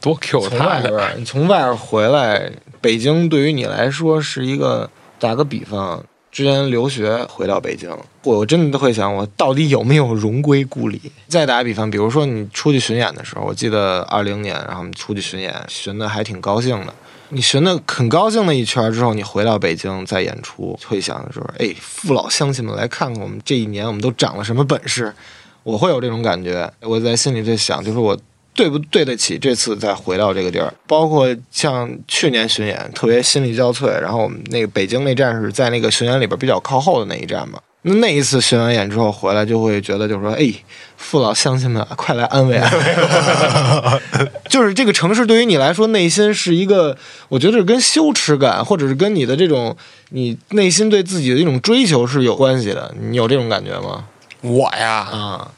[0.00, 2.48] 多 Q 从他外边，你从外边回来，
[2.80, 7.90] 北京对于你来说是一个，打个比方，之前留学回到北京，
[8.22, 11.00] 我真的都会想，我到底有没有荣归故里？
[11.26, 16.94] 再打个比方，比如说你出去巡演的时候，我记得二零年，然后我们出去巡演，巡的还挺高兴的。
[17.30, 25.14] 你巡的很高兴的一圈之后，你回到北京再演出，会想的时候，哎，父老乡亲们来看看我们这一年我们都长了什么本事，
[25.62, 26.70] 我会有这种感觉。
[26.80, 28.18] 我在心里在想，就是我
[28.54, 30.72] 对不对得起这次再回到这个地儿？
[30.86, 33.86] 包括像去年巡演，特别心力交瘁。
[34.00, 37.60] 然后我们那个北京那站是在那个巡演里边比较靠后的那一站嘛。
[37.82, 40.52] 那那一次巡完演之后回来，就会觉得就是说，哎，
[40.96, 44.00] 父老乡亲们，快来安慰安慰我。
[44.50, 46.96] 就是这个城市对于你来说，内心是一个，
[47.28, 49.76] 我觉得是跟羞耻感，或者是跟你的这种
[50.10, 52.92] 你内心对自己的一种追求是有关系的。
[53.00, 54.04] 你有这种感觉吗？
[54.40, 55.48] 我呀，啊，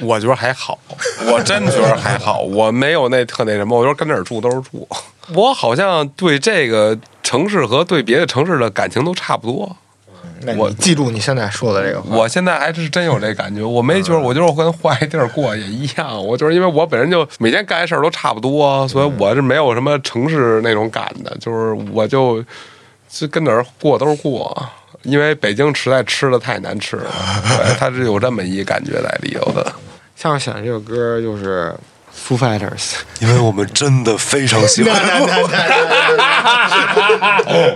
[0.00, 0.76] 我觉得还好，
[1.26, 4.88] 我真觉得还好，我没有那特那什么，我觉得跟哪儿住都是住。
[5.34, 9.76] 我好像对这个城市和对别的城市的感情都差不多。
[10.42, 12.16] 那我记住你现在说的这个话。
[12.16, 16.26] 我现在还是真有这感觉，我没觉得，我觉得我跟换一地儿过也一样。
[16.26, 22.44] 我就是因为我本身就每天干的事儿都差不多，所以我是没有什么城市那种感的，就是我就
[23.08, 24.66] 就跟哪儿过都是过。
[25.02, 27.10] 因为北京实在吃的太难吃了，
[27.56, 29.72] 对，它是有这么一感觉在里头的。
[30.14, 31.74] 像我选这首歌就是
[32.28, 34.94] Foo Fighters，因为我们真的非常喜欢。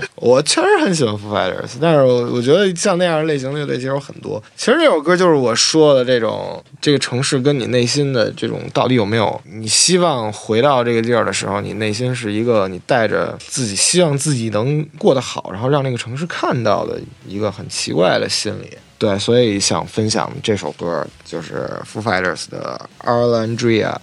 [0.16, 4.42] 我确实很喜欢 Foo Fighters，但是我我觉得像那样类型的乐队其实有很多。
[4.57, 9.40] 其实这首歌就是我说的这种这个城市跟你内心的这种到底有没有？
[9.45, 18.70] 你希望回到这个地儿的时候，你内心是一个你带着自己希望自己能过得好，然后让那个城市看到的一个很奇怪的心理。
[18.97, 23.95] 对，所以想分享这首歌就是 Foo Fighters 的 Arlandria。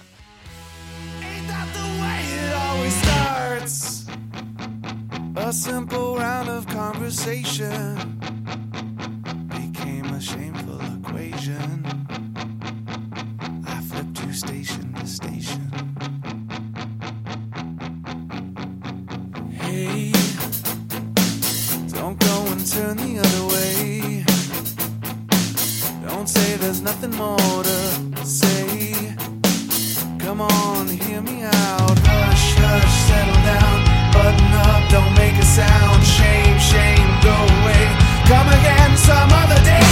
[5.52, 8.18] A simple round of conversation
[9.48, 11.84] became a shameful equation.
[13.66, 15.68] I flipped you station to station.
[19.50, 20.12] Hey,
[21.88, 24.24] don't go and turn the other way.
[26.08, 29.14] Don't say there's nothing more to say.
[30.18, 31.98] Come on, hear me out.
[31.98, 33.91] Hush, hush, settle down.
[34.12, 36.04] Button up, don't make a sound.
[36.04, 37.84] Shame, shame, go away.
[38.28, 39.91] Come again some other day.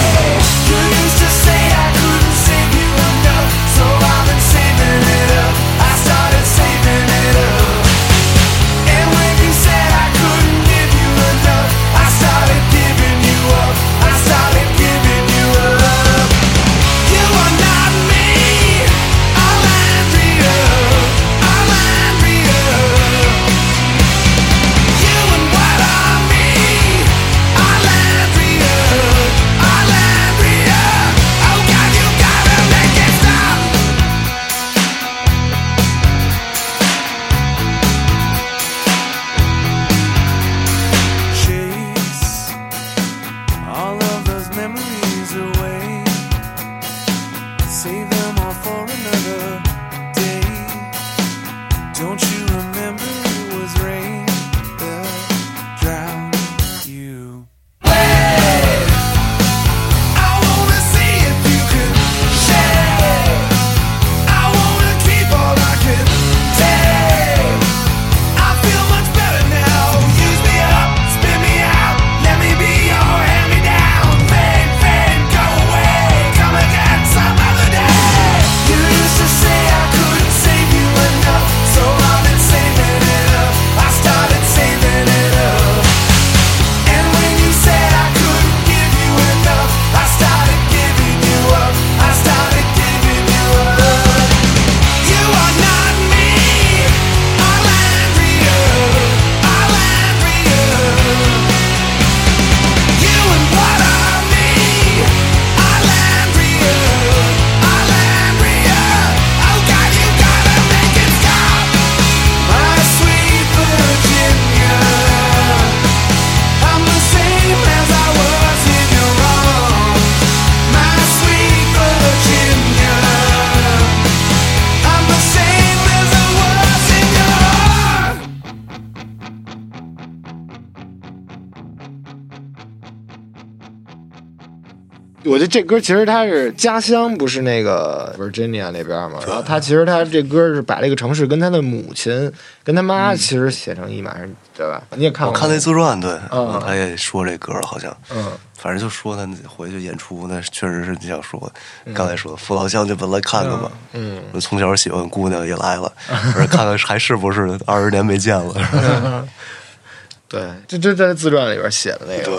[135.30, 139.20] 我觉得这歌其实它是家乡，不是那个 Virginia 那边嘛。
[139.26, 142.32] 然后他其实他这歌是把这个城市跟他的母亲、
[142.64, 144.82] 跟他妈其实写成一码事，对吧？
[144.96, 145.32] 你也看过？
[145.32, 151.50] 我看那自传，对，嗯他也说这歌好像，嗯，反正就说他回去演出，那确实是你想说，
[151.94, 159.28] 刚才说父老乡就本来看看吧，嗯，我从小喜欢姑娘也来了，我说看看还是不是二十年没见了，
[160.28, 162.24] 对，这这在自传里边写的那个。
[162.24, 162.38] 对，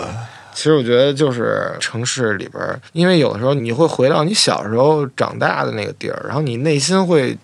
[0.54, 7.36] 其实我觉得就是城市里边，因为有的时候你会回到你小时候长大的那个地儿，然后你内心会，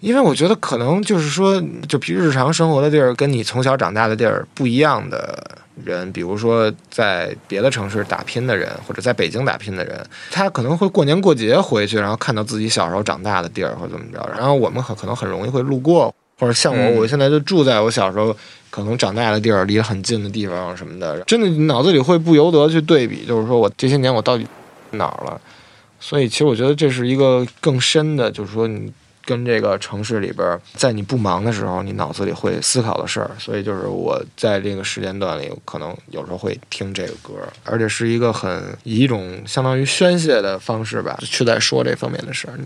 [0.00, 16.14] 因为我觉得可能就是说，就比日常生活的地儿跟你从小长大的地儿不一样的人，比如说在别的城市打拼的人，或者在北京打拼的人，他可能会过年过节回去，然后看到自己小时候长大的地儿或者怎么着，然后我们很可能很容易会路过。
[16.36, 18.36] 或者像我，我现在就住在我小时候
[18.74, 24.44] 可能长大的地儿，离得很近的地方什么的，真的脑子里会不由得去对比，就是说我这些年我到底
[24.90, 25.40] 哪儿了？
[26.00, 28.92] 所以其实我觉得这是一个更深的，就是说你
[29.24, 33.30] 跟这个城市里边，在你不忙的时候，你脑子里会思考的事儿。
[33.38, 42.58] 所以就是我在这个时间段里，可能有时候会听这个歌，而且是一个很以一种相当于宣泄的方式吧，去在说这方面的事儿。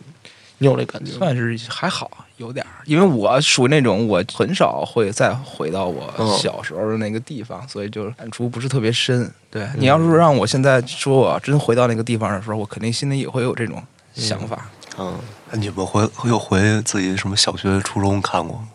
[0.58, 1.18] 有这感觉吗？
[1.18, 9.30] 算是还好，有点儿，因为我属于那种我很少会再回到我嗯小时候的那个地方，所以就感触不是特别深。
[9.50, 13.82] 对你要是让我现在说我真回到那个地方的时候，我肯定心里也会有这种
[14.14, 14.68] 想法。
[14.98, 15.14] 嗯，
[15.52, 18.68] 你们回又回自己什么小学、初中看过吗？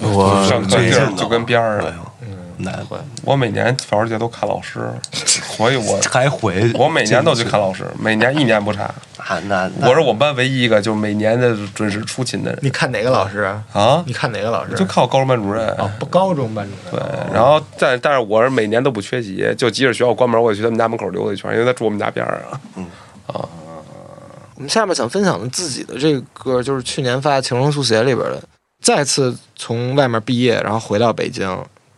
[0.00, 2.12] 我上课最近就跟边儿对上，，
[2.58, 2.72] 那
[3.24, 8.88] 我每年教师节都看老师，所以我 还回我每年都去看老师，每年一年不差。
[9.26, 13.62] 啊，那那我是我们班唯一一个就每年的准时出勤的人你看哪个老师啊？
[13.72, 14.74] 啊你，看哪个老师？
[14.74, 15.68] 就看我高中班主任。
[15.78, 17.06] 哦，不高中班主任。
[17.06, 22.60] 对，然后但但是我是每年都不缺席，就即使学校关门，我也去他们家门口溜达一圈，因为他住我们家边儿上。
[24.56, 28.42] 我们下面想分享的自己的这个歌，就是去年发《情容速写》里边的，
[28.82, 31.48] 再次从外面毕业，然后回到北京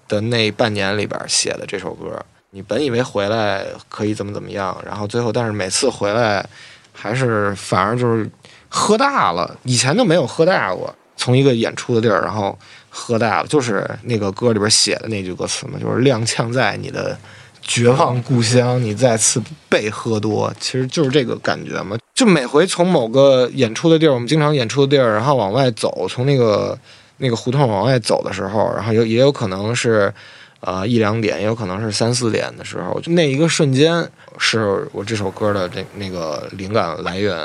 [0.07, 2.16] 的那半年里边写的这首歌。
[2.51, 6.47] 你本以为回来可以怎么怎么样，然后最后但是每次回来
[6.93, 8.30] 还是反而就是
[8.68, 10.95] 喝大了，以前都没有喝大过。
[11.16, 12.59] 从一个演出的地儿，然后
[12.90, 17.16] 喝大了，就是那个歌里边写的那句歌词嘛，就是踉跄在你的
[17.61, 21.97] 绝望故乡，你再次被喝多，其实就是这个感觉嘛。
[22.14, 26.76] 就每回从某个演出的地儿，我们经常演出的地儿，然后往外走，从那个
[27.18, 30.12] 那个胡同往外走的时候，然后有也有可能是。
[30.64, 34.08] 呃，一两点，也有可能是三四点的时候，就那一个瞬间，
[34.38, 37.36] 是我这首歌的这那个灵感来源。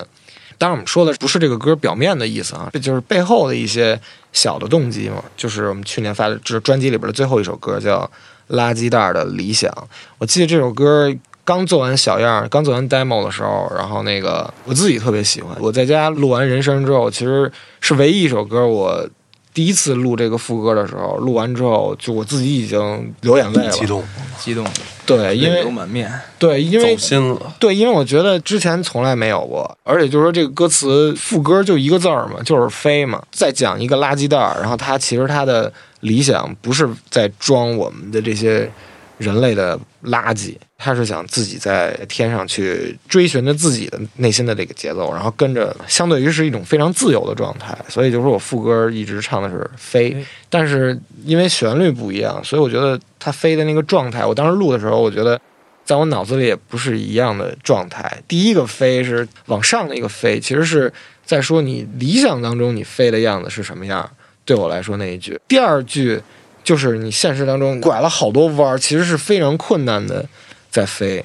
[0.59, 3.99] 当然，我们说的不是这个歌表面的意思啊，这就是背后的一些
[4.33, 5.23] 小的动机嘛。
[5.35, 8.07] 就是我们去年发的这专辑里边的最后一首歌叫
[8.55, 9.71] 《垃圾袋的理想》。
[10.19, 11.11] 我记得这首歌
[11.43, 15.57] 刚做完小样，刚做完 demo 的时候，然后那个我自己特别喜欢。
[15.59, 17.51] 我在家录完人声之后，其实
[17.81, 19.09] 是唯一一首歌我。
[19.57, 24.03] 第一次录这个副歌的时候，录完之后，就我自己已经流眼泪了，激动，
[24.37, 24.63] 激动，
[25.03, 26.07] 对，因为流满面。
[26.37, 27.55] 对，因为走心了。
[27.57, 38.69] 对，因为我觉得之前从来没有过，而且就是说这个歌词副歌就一个字儿嘛，就是飞嘛，再讲一个垃圾袋儿，然后他其实他的理想不是在装我们的这些
[39.17, 47.77] 人类的垃圾，他是想自己在天上去追寻着自己的内心的这个节奏，然后跟着，相对于是一种非常自由的状态。
[47.89, 50.15] 所以就是说我副歌一直唱的是飞，
[50.49, 55.39] 但是因为旋律不一样，所以我觉得他飞的那个状态，我当时录的时候，我觉得。
[55.87, 58.21] 在我脑子里也不是一样的状态。
[58.27, 60.91] 第一个飞是往上的一个飞，其实是
[61.25, 64.11] 在说你理想当中你飞的样子是什么样。
[64.43, 66.21] 对我来说那一句，第二句
[66.61, 70.27] 就是你现实当中拐了好多弯儿，其实是非常困难的
[70.69, 71.23] 在飞，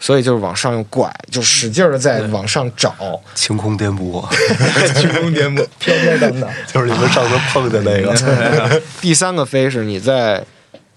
[0.00, 2.94] 所以就是往上又拐，就使劲的在往上找。
[3.34, 4.24] 晴空颠簸，
[4.94, 6.50] 晴空颠簸，飘飘荡荡。
[6.66, 8.82] 就是你们上次碰的那个。
[9.00, 10.44] 第三个飞是你在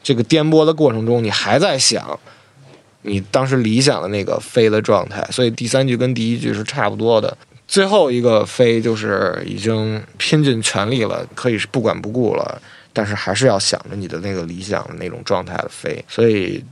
[0.04, 2.20] 这个颠簸的过程中，你还在想
[3.04, 7.38] 你当时理想的那个飞的状态，所以第三句跟第一句是差不多的。
[7.68, 12.62] 最后一个飞就是已经拼尽全力了，可以是不管不顾了，
[12.94, 16.04] 但是还是要想着你的那个理想的那种状态的飞。
[16.08, 16.64] 所以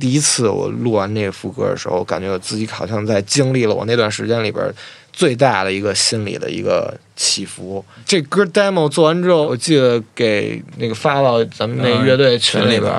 [0.00, 4.64] 第一次我录完那个副歌的时候，我感觉我自己好像在经历了我那段时间里边
[5.12, 7.84] 最大的一个心理的一个起伏。
[8.06, 12.90] 这歌 demo 做完之后，我记得给那个发到咱们那乐队群里边，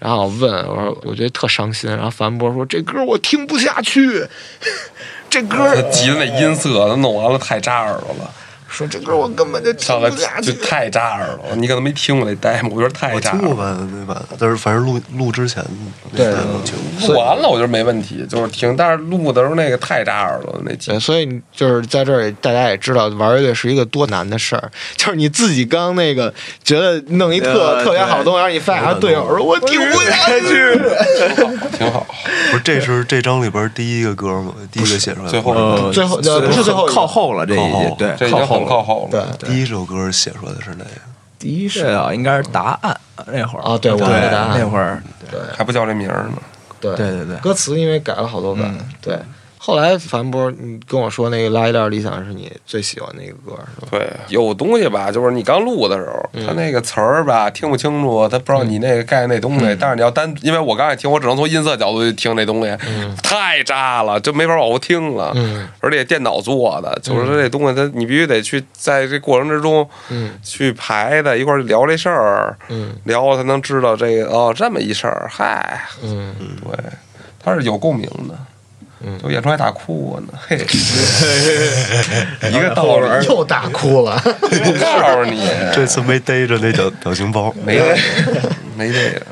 [0.00, 4.26] 然后我问我说我觉得特伤心，然后樊博说这歌我听不下去，
[5.30, 8.30] 这歌他急的那音色，他弄完了太扎耳朵了，
[8.74, 10.52] 说这歌我根本就听不下去。
[10.52, 11.56] 就太扎耳了。
[11.56, 13.48] 你可能没听过那 demo，我觉得太我扎耳朵。
[13.48, 15.64] 听过版那版，但是反正录录之前
[16.12, 16.34] 那对。
[17.08, 24.70] 录完了我觉得没问题，就是听，但是录的时候那个太扎耳了，那所以就是在这儿，大家也知道玩乐队是一个多难的事儿。
[24.96, 30.80] 就是你自己刚那个觉得弄一特对特别好的东西，然后你发现队友说我听不下去。
[31.78, 32.06] 挺好。
[32.50, 34.54] 不是，这是这张里边第一个歌吗？
[34.70, 35.30] 第一个写出来的。
[35.30, 38.30] 最后呃，最后呃不是最后靠后了，这已靠后，经对，这已
[38.66, 38.82] 经很靠了。
[38.82, 39.36] 靠后了。
[39.38, 40.90] 对第一首歌写出来的是哪个？
[41.38, 45.02] 第一是啊，应该是答案那会儿啊对我对的答案那会儿，
[45.56, 46.38] 还不叫这名儿呢。
[46.80, 49.18] 对对对对歌词因为改了好多版，嗯对。
[49.66, 53.88] 后来樊波，你跟我说那个《垃圾袋理想》是你最喜欢的一个歌，是吧？
[53.92, 59.74] 对，有东西吧，就是你刚录的时候，嗯他那个词儿吧听不清楚，他不知道你那个盖那东西。
[59.80, 62.76] 但是你要单，因为我刚才听，我只能从音色角度去听那东西，
[63.22, 65.32] 太渣了，就没法往后听了。
[65.34, 76.78] 嗯而且电脑做的，就是说这东西，它你必须得去在这过程之中嗯去排的，一块儿聊这事儿，嗯聊才能知道这个哦这么一事儿，嗨，嗯，对，
[77.42, 78.36] 他是有共鸣的。
[79.06, 80.56] 嗯就演出还打哭我呢，嘿，
[82.50, 83.26] 一个道理。
[83.26, 84.20] 又大哭了。
[84.24, 87.54] 我告诉你， 这次没逮着那表表情包。
[87.64, 87.98] 没这个，
[88.76, 89.22] 没这个。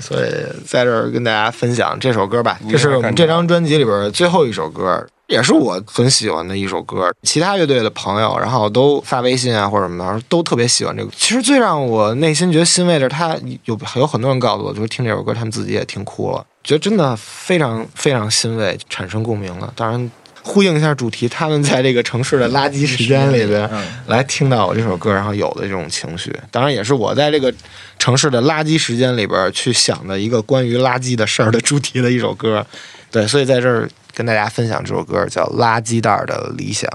[0.00, 0.28] 所以
[0.66, 7.10] 在这儿跟大家分享这首歌吧，这是我们这张专辑里边最后一首歌，也是我很喜欢的一首歌。
[7.22, 11.10] 其他乐队的朋友，然后都发微信啊或者什么的，都特别喜欢这个。
[11.16, 19.72] 其实最让我内心觉得欣慰的是，他有有很多人告诉我，就是听这首歌，他们自己也听哭了，觉得真的非常非常欣慰，产生共鸣了。
[19.74, 20.10] 当然。
[20.40, 27.52] 呼应一下主题，他们在这个城市的垃圾时间里边嗯来听到我这首歌，然后有的这种情绪，当然也是我在这个
[27.98, 32.66] 城市的垃圾时间里边去想的一个关于垃圾的事儿的主题的一首歌。
[33.10, 36.90] 对，所以在这儿跟大家分享这首歌叫《垃圾袋的理想》。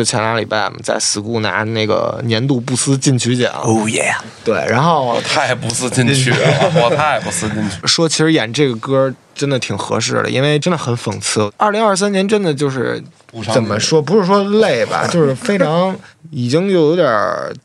[0.00, 3.52] 就前俩礼拜嘛，在 school 拿那个年度不思进取奖。
[3.62, 4.14] 哦耶！
[4.42, 6.38] 对，然后太不思进取了，
[6.82, 7.86] 我太不思进取。
[7.86, 11.52] 说其实演这个歌真的挺合适的，因为真的很讽刺。
[11.58, 13.02] 二零二三年真的就是
[13.52, 15.94] 怎么说，不是说累吧， 就是非常
[16.30, 17.08] 已经就有点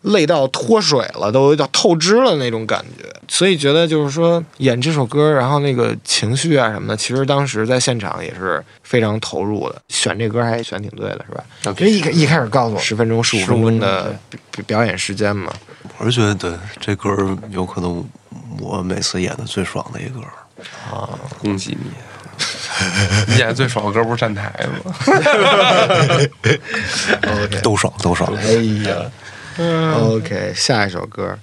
[0.03, 3.03] 累到脱水了，都有点透支了那种感觉。
[3.28, 9.82] 所以觉得就是说演这首歌，然后那个情绪啊什么的，其实当时在现场也是非常投入的。
[9.89, 11.43] 选这歌还选挺对的，是吧？
[11.80, 14.16] 因为一开一开始告诉我十分钟、十五分钟的
[14.51, 15.51] 表表演时间嘛。
[15.97, 18.03] 我是觉得对这歌儿有可能
[18.59, 20.20] 我每次演的最爽的一歌
[20.91, 21.09] 啊。
[21.39, 21.89] 恭喜你！
[23.27, 24.51] 你演最爽的歌不是站台
[24.83, 24.93] 吗
[27.43, 28.33] ？OK， 都爽都爽。
[28.36, 29.11] 哎呀
[29.97, 31.38] ，OK，下一首歌，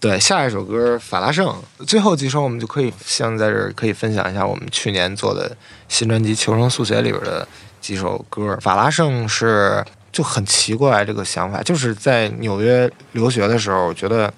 [0.00, 1.46] 对，下一首歌《法拉盛》。
[1.84, 5.56] 最后几首我们就可以像在这儿可以分享一下我们去年做的
[5.88, 7.46] 新专辑《求生速写》里边的
[7.80, 8.58] 几首歌。
[8.60, 14.32] 法拉盛是就很奇怪这个想法，就是在纽约留学的时候，我觉得。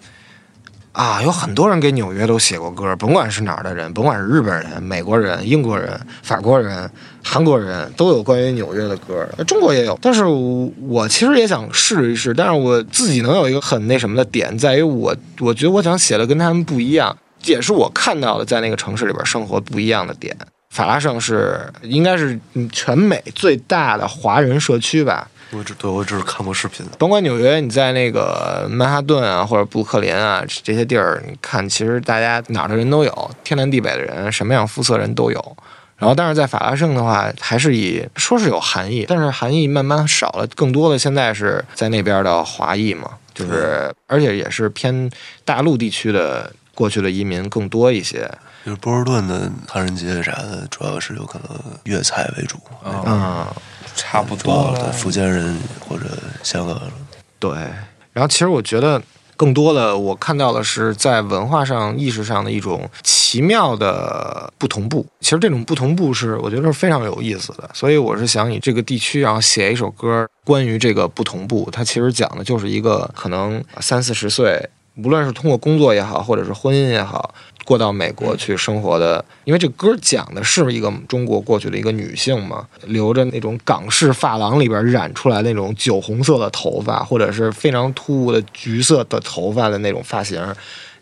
[0.98, 6.90] 啊，有很多人给纽约都写过歌，甭管是哪儿的人，甭管是日本人、美国人、英国人、法国人、
[7.22, 9.96] 韩国人，都有关于纽约的歌，中国也有。
[10.02, 20.36] 但是我其实也想试一试，但是我自己能有一个很那什么的点，在于我我觉得我想写的跟他们不一样，也是我看到的在那个城市里边生活不一样的点。
[20.70, 22.36] 法拉盛是应该是
[22.72, 26.84] 全美最大的华人社区吧，我只对我只是看过视频。
[26.98, 35.56] 甭管纽约，你在那个曼哈顿啊，或者布鲁克林啊这些地儿，你看，其实大家哪儿的人都有，天南地北的人，什么样肤色人都有。
[35.96, 45.10] 然后，但是在法拉盛的话，还是以说是有含义，但是含义慢慢少了，更多的现在是在那边的华裔嘛，就是而且也是偏
[45.44, 48.30] 大陆地区的过去的移民更多一些。
[48.64, 53.46] 就是波士顿的唐人街啥的，主要是有可能粤菜为主，嗯，
[53.98, 54.92] 差不多了。
[54.92, 56.04] 福建人或者
[56.44, 56.90] 香港人。
[57.38, 57.50] 对，
[58.12, 59.02] 然后其实我觉得
[59.36, 65.06] 更多的我看到的是在文化上、意识上的一种奇妙的不同步。
[65.20, 71.68] 其实这种不同步是我觉得是非常有意思的，所以我是想以这个地区，然后写一首歌关于这个不同步。
[71.70, 77.34] 它其实讲的就是一个可能三四十岁，无论是通过工作也好，或者是婚姻也好。
[77.68, 90.42] 过到美国去生活的，因为这歌讲的是一个中国过去的一个女性嘛，留着那种港式发廊里边染出来那种酒红色的头发，或者是非常突兀的橘色的头发的那种发型，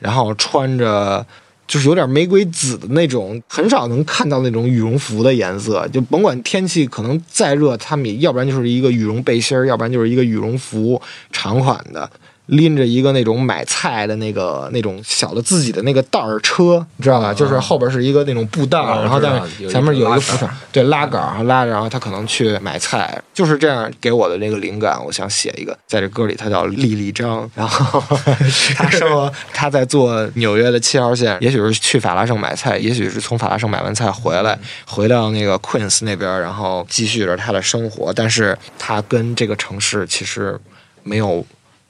[0.01, 1.25] 然后穿着
[1.69, 5.87] 就是有点玫瑰紫的那种，很少能看到那种羽绒服的颜色。
[5.93, 11.01] 就甭管天气可能再热，他们也要不然就是一个羽绒背心儿，要不然就是一个羽绒服
[11.31, 12.11] 长款的。
[12.47, 17.35] 拎着一个那种买菜的那个那种小的自己的那个袋儿车，你知道吧？
[17.35, 25.05] 就是后边是一个那种布袋然后但知道有一是前面有一个扶手，对拉杆儿，然后拉着，然后他可能去买菜，就是这样给我的那个灵感。
[25.05, 28.03] 我想写一个，在这歌里他叫莉莉张，然后
[28.77, 38.13] 他说他在坐纽约的七号线，也许是去法拉盛买菜，也许是从法拉盛买完菜回来，回到那个 Queens 那边，然后继续着他的生活。
[38.13, 40.59] 但是他跟这个城市其实
[41.03, 41.45] 没有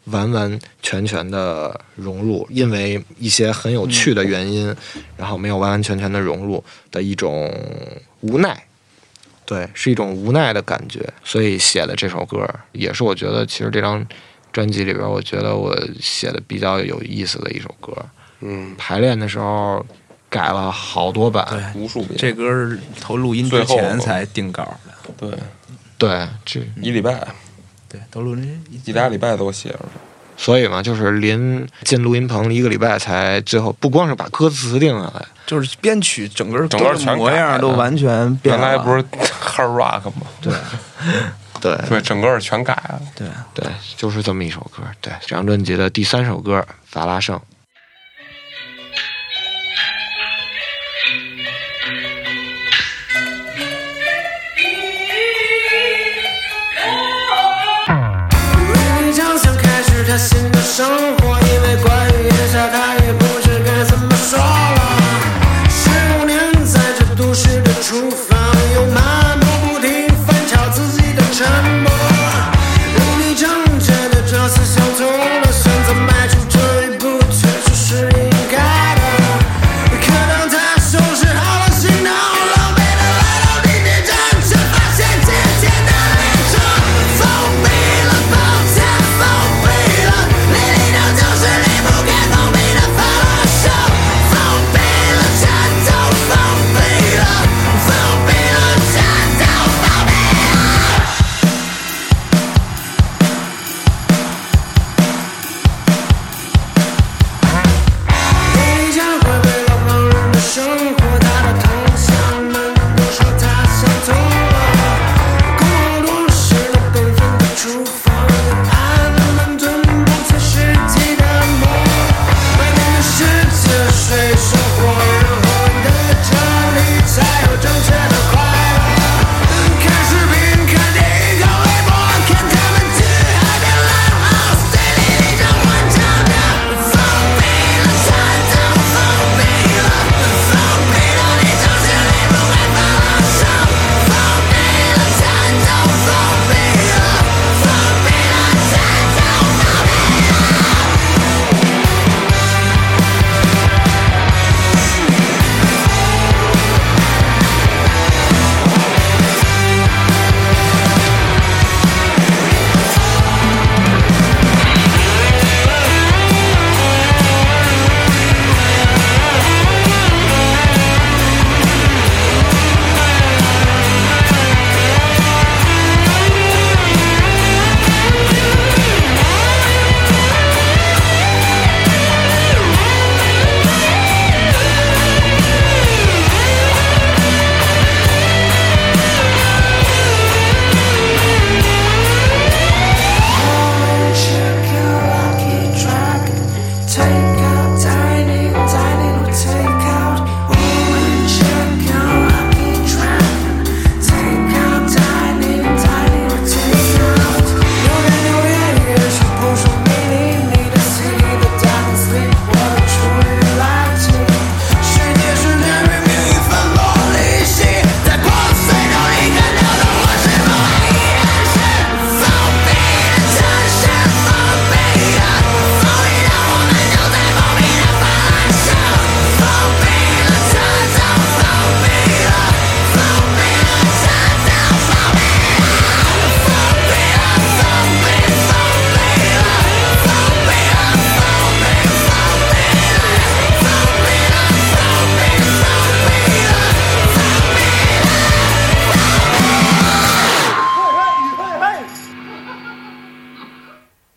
[0.06, 4.74] 完完全全的融入，因为一些很有趣的原因，
[5.16, 7.52] 然后没有完完全全的融入的一种
[8.20, 8.64] 无奈。
[9.44, 14.04] 对，是一种无奈的感觉，所以写的这首歌，也是我觉得其实这张
[14.52, 17.94] 专辑里边，我觉得我写的比较有意思的一首歌。
[18.40, 19.84] 嗯，排练的时候
[20.28, 22.18] 改了好多版，无数遍。
[22.18, 24.64] 这歌儿头录音之前才定稿
[25.06, 25.38] 的，对。
[25.98, 27.26] 对，这一礼拜，
[27.88, 29.80] 对，都录音一俩礼拜都写着。
[30.38, 38.60] 所以嘛，就是临进录音棚一个礼拜才最后，不光是把歌词定下来，就是编曲整个整个全模样都完全变了。
[38.60, 39.02] 原来不是
[39.42, 40.26] hard rock 吗？
[40.42, 40.52] 对
[41.58, 43.00] 对对，整个全改了。
[43.14, 43.66] 对，对，
[43.96, 44.82] 就是这么一首歌。
[45.00, 47.34] 对，这张专辑的第三首歌《法拉盛》。
[60.76, 60.84] 生
[61.16, 63.25] 活，因为关于眼下他也不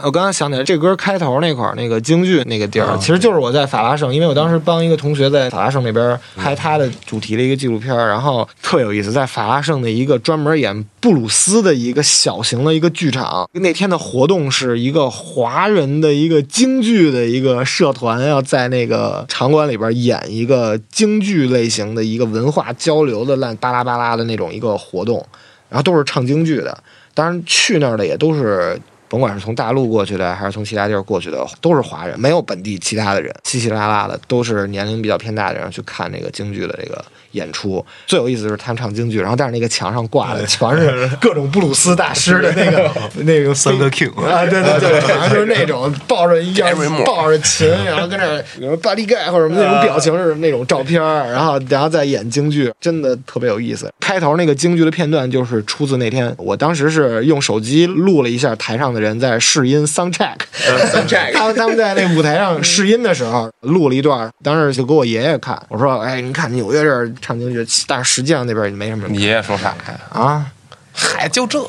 [0.02, 13.50] 我刚刚想起来，这歌开头那块儿那个京剧那个地儿，其实就是我在法拉盛，因为我当时帮一个同学在法拉盛那边拍他的主题的一个纪录片，然后特有意思，在法拉盛的一个专门演布鲁斯的一个小型的一个剧场。
[13.52, 25.26] 那天的活动是一个华人的一个京剧的一个社团要在那个场馆里边演一个京剧类型的一个文化交流的烂巴拉巴拉的那种一个活动，
[25.68, 26.82] 然后都是唱京剧的。
[27.14, 28.80] 当然去那儿的也都是。
[29.10, 37.84] 甭管是从大陆过去的，还是从其他地儿过去的，都是华人，没有本地其他的人，稀稀拉拉的都是年龄比较偏大的人去看那个京剧的这个演出。
[38.08, 42.92] 最有意思的是他们唱京剧，然后但是那个墙上挂的全是 各种布鲁斯大师的那个
[43.24, 46.70] 那个三个 king 啊，对对对， 反正就是那种抱着一样
[47.06, 53.92] 抱着琴，然后跟那儿比如巴黎盖或者什么那种表情是那种照片儿，然后然后再演京剧，真的特别有意思。
[54.00, 70.00] 开头那个京剧的片段就是出自那天，我当时是用手机录了一下台上的人在试音 sound check，sound check，他们他们在那舞台上试音的时候录了一段，当时就给我爷爷看，我说，哎，你看纽约这儿唱京剧，但是实际上那边也没什么人你爷爷说啥呀？
[70.12, 70.52] 啊。
[70.92, 71.66] 嗨，就这，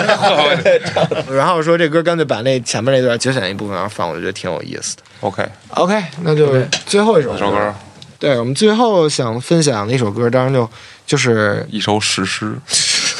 [1.32, 5.02] 然后说这歌干脆把那前面那段节选一部分然后放，我就觉得挺有意思的。
[5.20, 7.74] OK，OK，那就最后一首这首歌
[8.18, 10.68] 对我们最后想分享的一首歌，当然就
[11.06, 12.54] 就是一首史诗，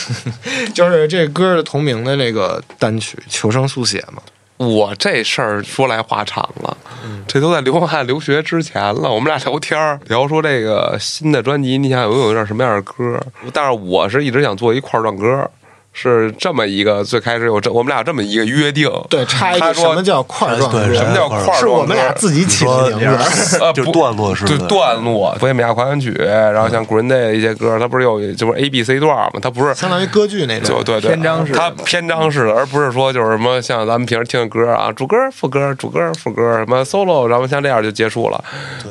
[0.74, 4.20] 就是这歌的同名的那个单曲《求生速写》嘛。
[4.68, 9.10] 我这事儿说来话长了，嗯这都在刘汉留学之前了。
[9.10, 13.20] 我们俩聊天儿聊说这个新的专辑，你想有有点什么样的歌？
[13.52, 15.50] 但是我是一直想做一块儿段歌，
[15.92, 18.90] 是这么一个最开始有这我们俩这么一个约定。
[19.10, 20.70] 对，插一句，他说什么叫块状？
[20.94, 21.56] 什么叫块状？
[21.58, 23.58] 是我们俩自己起的名字。
[23.58, 29.40] 呃，就段落式的对段落，波西米亚狂想曲，然后像 Green 一些歌，它不是有就是 A B C 段嘛？
[29.42, 30.78] 它不是相当于歌剧那种。
[30.78, 38.44] 就对对，篇章式它篇章式的，而不是说就是什么像咱们平时听的歌啊，主歌、副歌、主歌、副歌，什么 solo，然后像这样就结束了。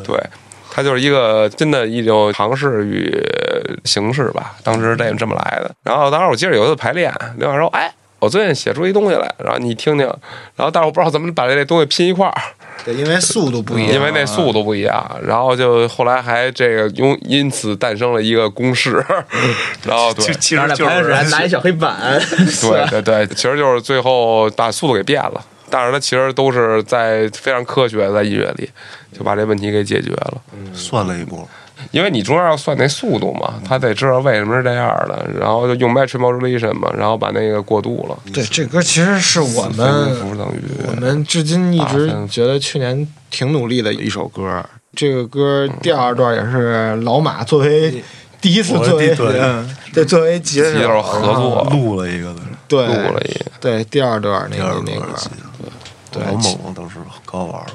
[0.03, 0.15] 对，
[0.71, 3.13] 它就是一个真的一种尝试与
[3.83, 5.69] 形式吧，当时这这么来的。
[5.83, 10.05] 然后当时我记得有一次排练，刘老师说：“哎。”我最近写出一东西来，然后你听听，
[10.55, 12.41] 然后但是我不知道怎么把这东西拼一块儿，
[12.85, 19.03] 对，因为速度不一样，因为那速度不一样，然后就后来还这个用因此诞生了一个公式，
[19.87, 20.31] 然后对。
[20.35, 21.97] 其然后在排练室还 拿一小黑板，
[22.61, 28.69] 对对对，其实就是最后把速度给变了，但是它其实都是在非常科学，在音乐里
[29.11, 30.41] 就把这问题给解决了，
[30.73, 31.47] 算了一步，
[31.91, 44.63] 因为你中间要算那速度嘛，他得知道为什么是这样的，然后就用 match modulation 嘛，然后把那个过渡了，对，这歌其实是我分们符等于我们至今一直觉得去年挺努力的一首歌。
[44.93, 48.03] 这个歌第二段也是老马作为
[48.41, 49.15] 第一次作为
[49.93, 52.35] 对作为吉他手合作录了一个，
[52.67, 53.51] 对录了一个。
[53.61, 55.29] 对第二段那个那块儿段记
[56.11, 57.71] 对王猛了，当时可好玩了。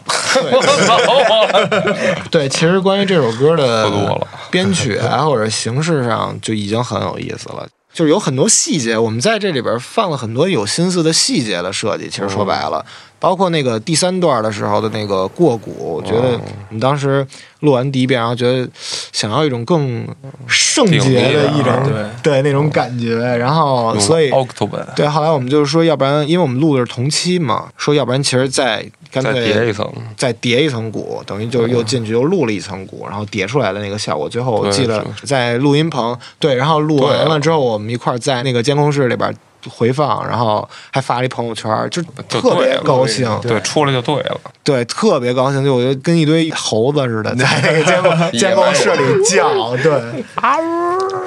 [2.30, 7.66] 对，其实关于这首歌的喝多了编曲啊，或者形式上就已经很有意思了。
[7.96, 12.10] 就是有很多细节，我们在这里边放了很多有心思的细节的设计。
[12.10, 12.84] 其实说白了，
[13.18, 16.38] 包括那个第三段的时候的那个过鼓，我觉得
[16.68, 17.26] 我们当时
[17.60, 18.68] 录完第一遍，然后觉得
[19.12, 20.06] 想要一种更
[20.46, 21.72] 圣洁的一种
[22.22, 24.30] 对那种感觉，然后所以
[24.94, 28.84] 对，后来我们就是说，要不然因为我们录的是同期嘛，说要不然其实再
[29.16, 34.28] 干再脆叠一层，再叠一层鼓，等于就是又进去又录了一层鼓，然后叠出来的那个效果。
[34.28, 39.34] 最后我记得在录音棚，对，然后录完了之后，我们一块儿在那个监控室里边
[39.70, 44.40] 回放，然后还发了一朋友圈，就就特别高兴，对，出来就对了。
[44.62, 50.22] 对，特别高兴，就我觉得跟一堆猴子似的， 在那个监控监控室里叫， 对，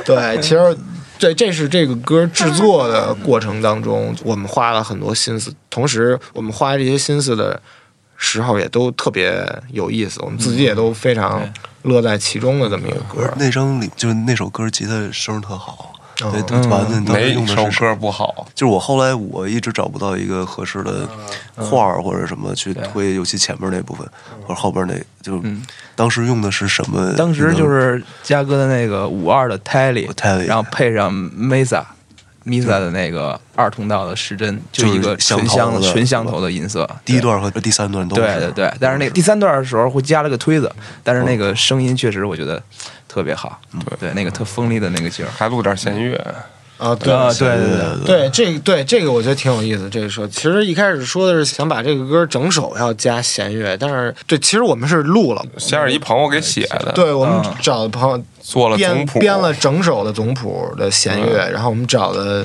[0.05, 0.77] 对，其实。
[1.19, 7.61] 对，这是这个歌制作的过程当中，我们花了很多心思，同时我们花这些心思的
[8.21, 9.33] 时候也都特别
[9.71, 11.41] 有意思，我们自己也都非常
[11.83, 13.33] 乐在其中的这么一个歌。
[13.37, 18.45] 那张里就是那首歌吉他声特好，哦对，完了当用的是首歌不好？
[18.53, 21.07] 就是我后来我一直找不到一个合适的
[21.55, 24.05] 画儿或者什么去推，尤其前面那部分
[24.45, 25.41] 或者后边那，就
[25.95, 27.13] 当时用的是什么？
[27.13, 31.83] 当时就是嘉哥的那个五二的 Tally，Tally 然后配上 Mesa。
[32.49, 36.89] Misa 的那个二通道的时针，就一个就是纯香相头的纯香头的音色。
[37.05, 38.21] 第一段和第三段都是。
[38.21, 40.71] 对对对，但是那个第三段的时候会加了个推子，
[41.03, 42.61] 但是那个声音确实我觉得
[43.07, 45.29] 特别好，对对，那个特锋利的那个劲儿。
[45.37, 46.15] 还录点弦乐，
[46.77, 49.89] 啊，对啊，对对对，对，这个对这个我觉得挺有意思。
[49.89, 57.55] 这个说，其实一开始说的是想把这个歌整首要加弦乐，但是对，其实我们是录了，先是一朋友给写的，对我们嗯。
[57.61, 62.43] 找的朋友做了总编谱，编了整首的总谱的弦乐，然后我们找的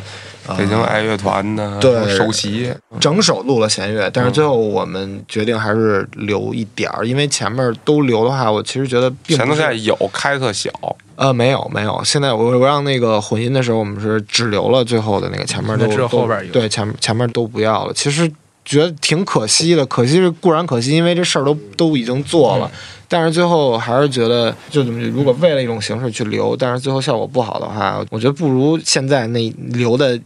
[0.59, 10.71] 北京爱乐团的对首席，整首录了弦乐，但是最后我们决定还是留一点儿，因为前面都留的话，我其实觉得并前在有开特小，
[11.17, 18.31] 呃没有没有，现在我我让那个混音的时候，我们是只留了最后的那个前面都那只有后边有对前前面都不要了，其实
[18.65, 22.71] 觉得挺可惜的，可惜是固然可惜，因为这事儿都都已经做了。
[23.07, 30.19] 但是最后还是觉得，就怎么如果为了一种形式去留，但是最后效果不好的话，我觉得不如现在那留的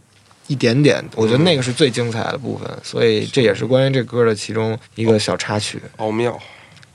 [0.47, 5.79] 一点点，我觉得那个是最精彩的部分，所以这也是关于这歌的其中一个小插曲。
[5.97, 6.37] 奥妙。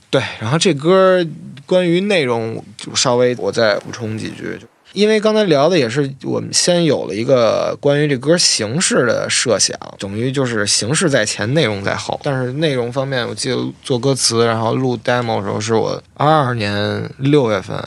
[0.09, 1.25] 对，然后这歌
[1.65, 4.65] 关于内容就稍微我再补充几句，就
[4.95, 12.19] 因为刚才聊的也是我们先有了一个关于这歌形式的设想，等于就是形式在前，内容在后。
[12.23, 17.77] 但是内容方面，我记得做歌词，然后录 demo 的时候，是我二二年六月份。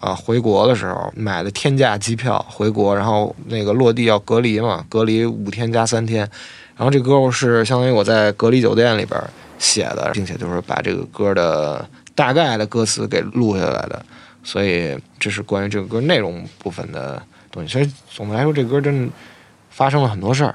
[0.00, 6.20] 啊，回国的时候买的天价机票回国，然后那个落地要隔离嘛，隔离五天加三天，
[6.76, 9.20] 然后这歌是相当于我在隔离酒店里边
[9.58, 14.00] 写的，并且就是把这个歌的大概的歌词给录下来的，
[14.48, 17.70] 所以这是关于这个歌内容部分的东西。
[17.70, 19.12] 所以总的来说，这歌真的
[19.68, 20.54] 发生了很多事儿，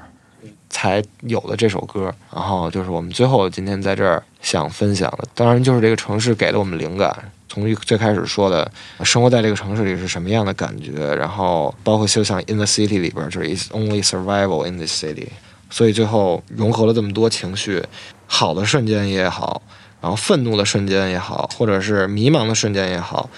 [0.68, 2.12] 才有了这首歌。
[2.34, 7.16] 然后就是我们最后今天在这儿想分享的，当然就是这个城市给了我们灵感。
[7.48, 8.68] 从最开始说的，
[9.04, 15.28] 生活在这个城市里是什么样的感觉，然后包括就像《In the City》里边，就是 "It's only survival in the city"，
[15.70, 17.80] 所以最后融合了这么多情绪，
[18.26, 19.62] 好的瞬间也好，
[20.00, 23.30] 然后愤怒的瞬间也好，或者是迷茫的瞬间也好，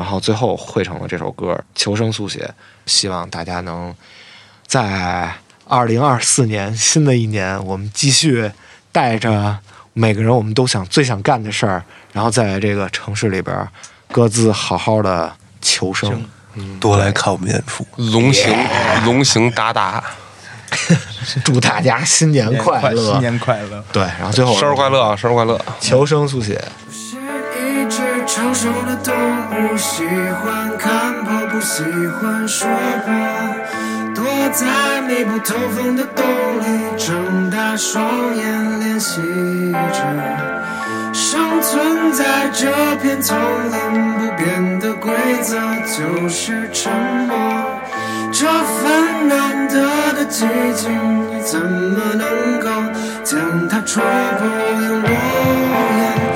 [0.00, 2.38] 然后最后汇成了这首歌《求生速写》。
[2.86, 3.94] 希望大家能
[4.66, 5.30] 在
[5.68, 8.50] 二零二四年新的一年，我们继续
[8.90, 9.58] 带着
[9.92, 11.84] 每个人我们都想最想干的事儿，
[12.14, 13.68] 然后在这个城市里边儿
[14.10, 15.30] 各自好好的
[15.60, 16.24] 求生。
[16.80, 17.86] 多来看我们演出。
[17.96, 18.50] 龙行
[19.04, 20.02] 龙行达达，
[21.44, 23.12] 祝大家新年快乐！
[23.12, 23.84] 新年快乐！
[23.92, 25.62] 对，然后最后生日快乐啊，生日快乐！
[25.78, 26.58] 求生速写。
[28.32, 30.04] 成熟的动物，喜
[30.40, 32.68] 欢看破，不喜欢说
[33.04, 33.12] 破。
[34.14, 39.20] 躲在密不透风的洞里，睁大双眼练习
[39.92, 39.98] 着
[41.12, 42.70] 生存在这
[43.02, 44.14] 片丛林。
[44.14, 45.12] 不变的规
[45.42, 46.92] 则就是沉
[47.26, 47.36] 默。
[48.32, 50.88] 这份难得的寂静，
[51.36, 52.70] 你怎么能够
[53.24, 54.00] 将它戳
[54.38, 54.46] 破？
[54.86, 55.08] 用诺
[55.98, 56.29] 言，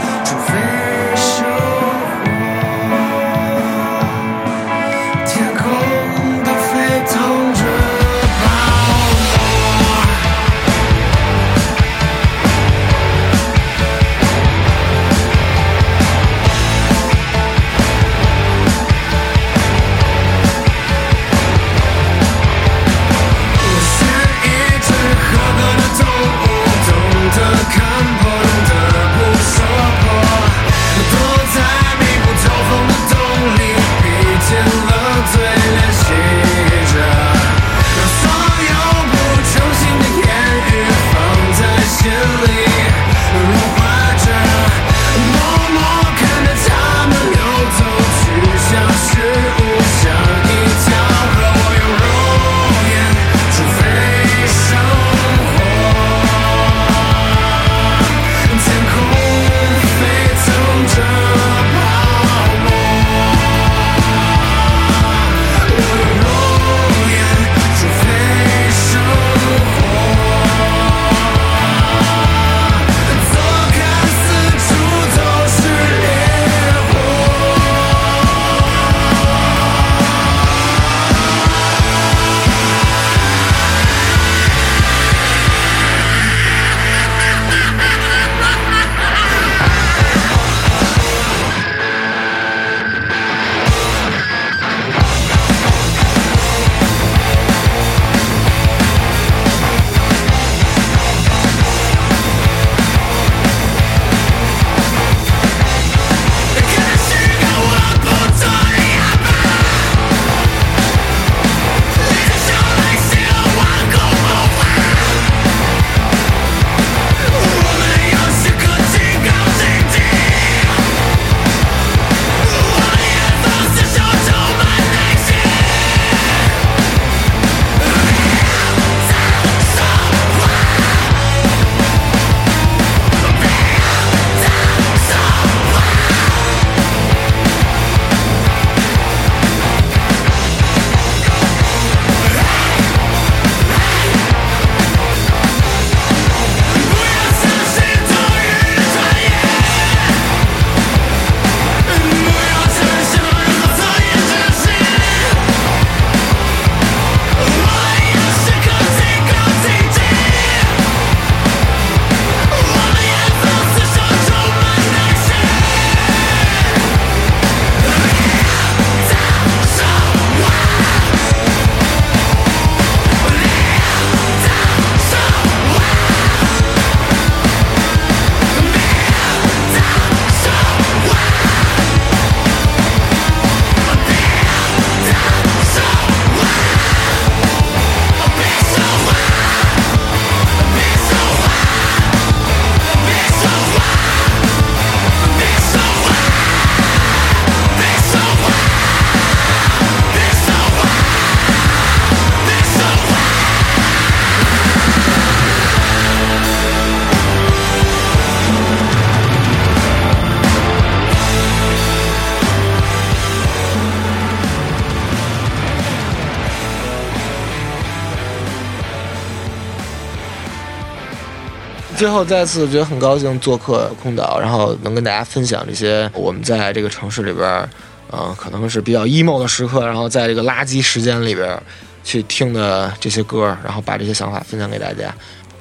[222.05, 227.67] 最后再次觉得很高兴做客空岛，然后能跟大家分享这些我们在这个城市里边儿，
[228.13, 231.63] 嗯、可能是比较 emo 的时刻，然后在这个垃圾时间里边儿
[232.05, 235.15] 去听的这些歌，然后把这些想法分享给大家。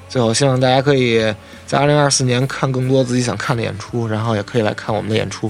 [0.10, 1.34] 最后，希望大家可以
[1.66, 5.50] 在二零二四年看更多自己想看的演出，然后也可以来看我们的演出。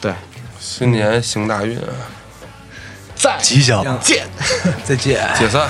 [0.00, 0.14] 对，
[0.58, 1.78] 新年行大运，
[3.14, 3.84] 再吉祥。
[4.00, 4.26] 见。
[4.82, 5.28] 再见。
[5.38, 5.68] 解散。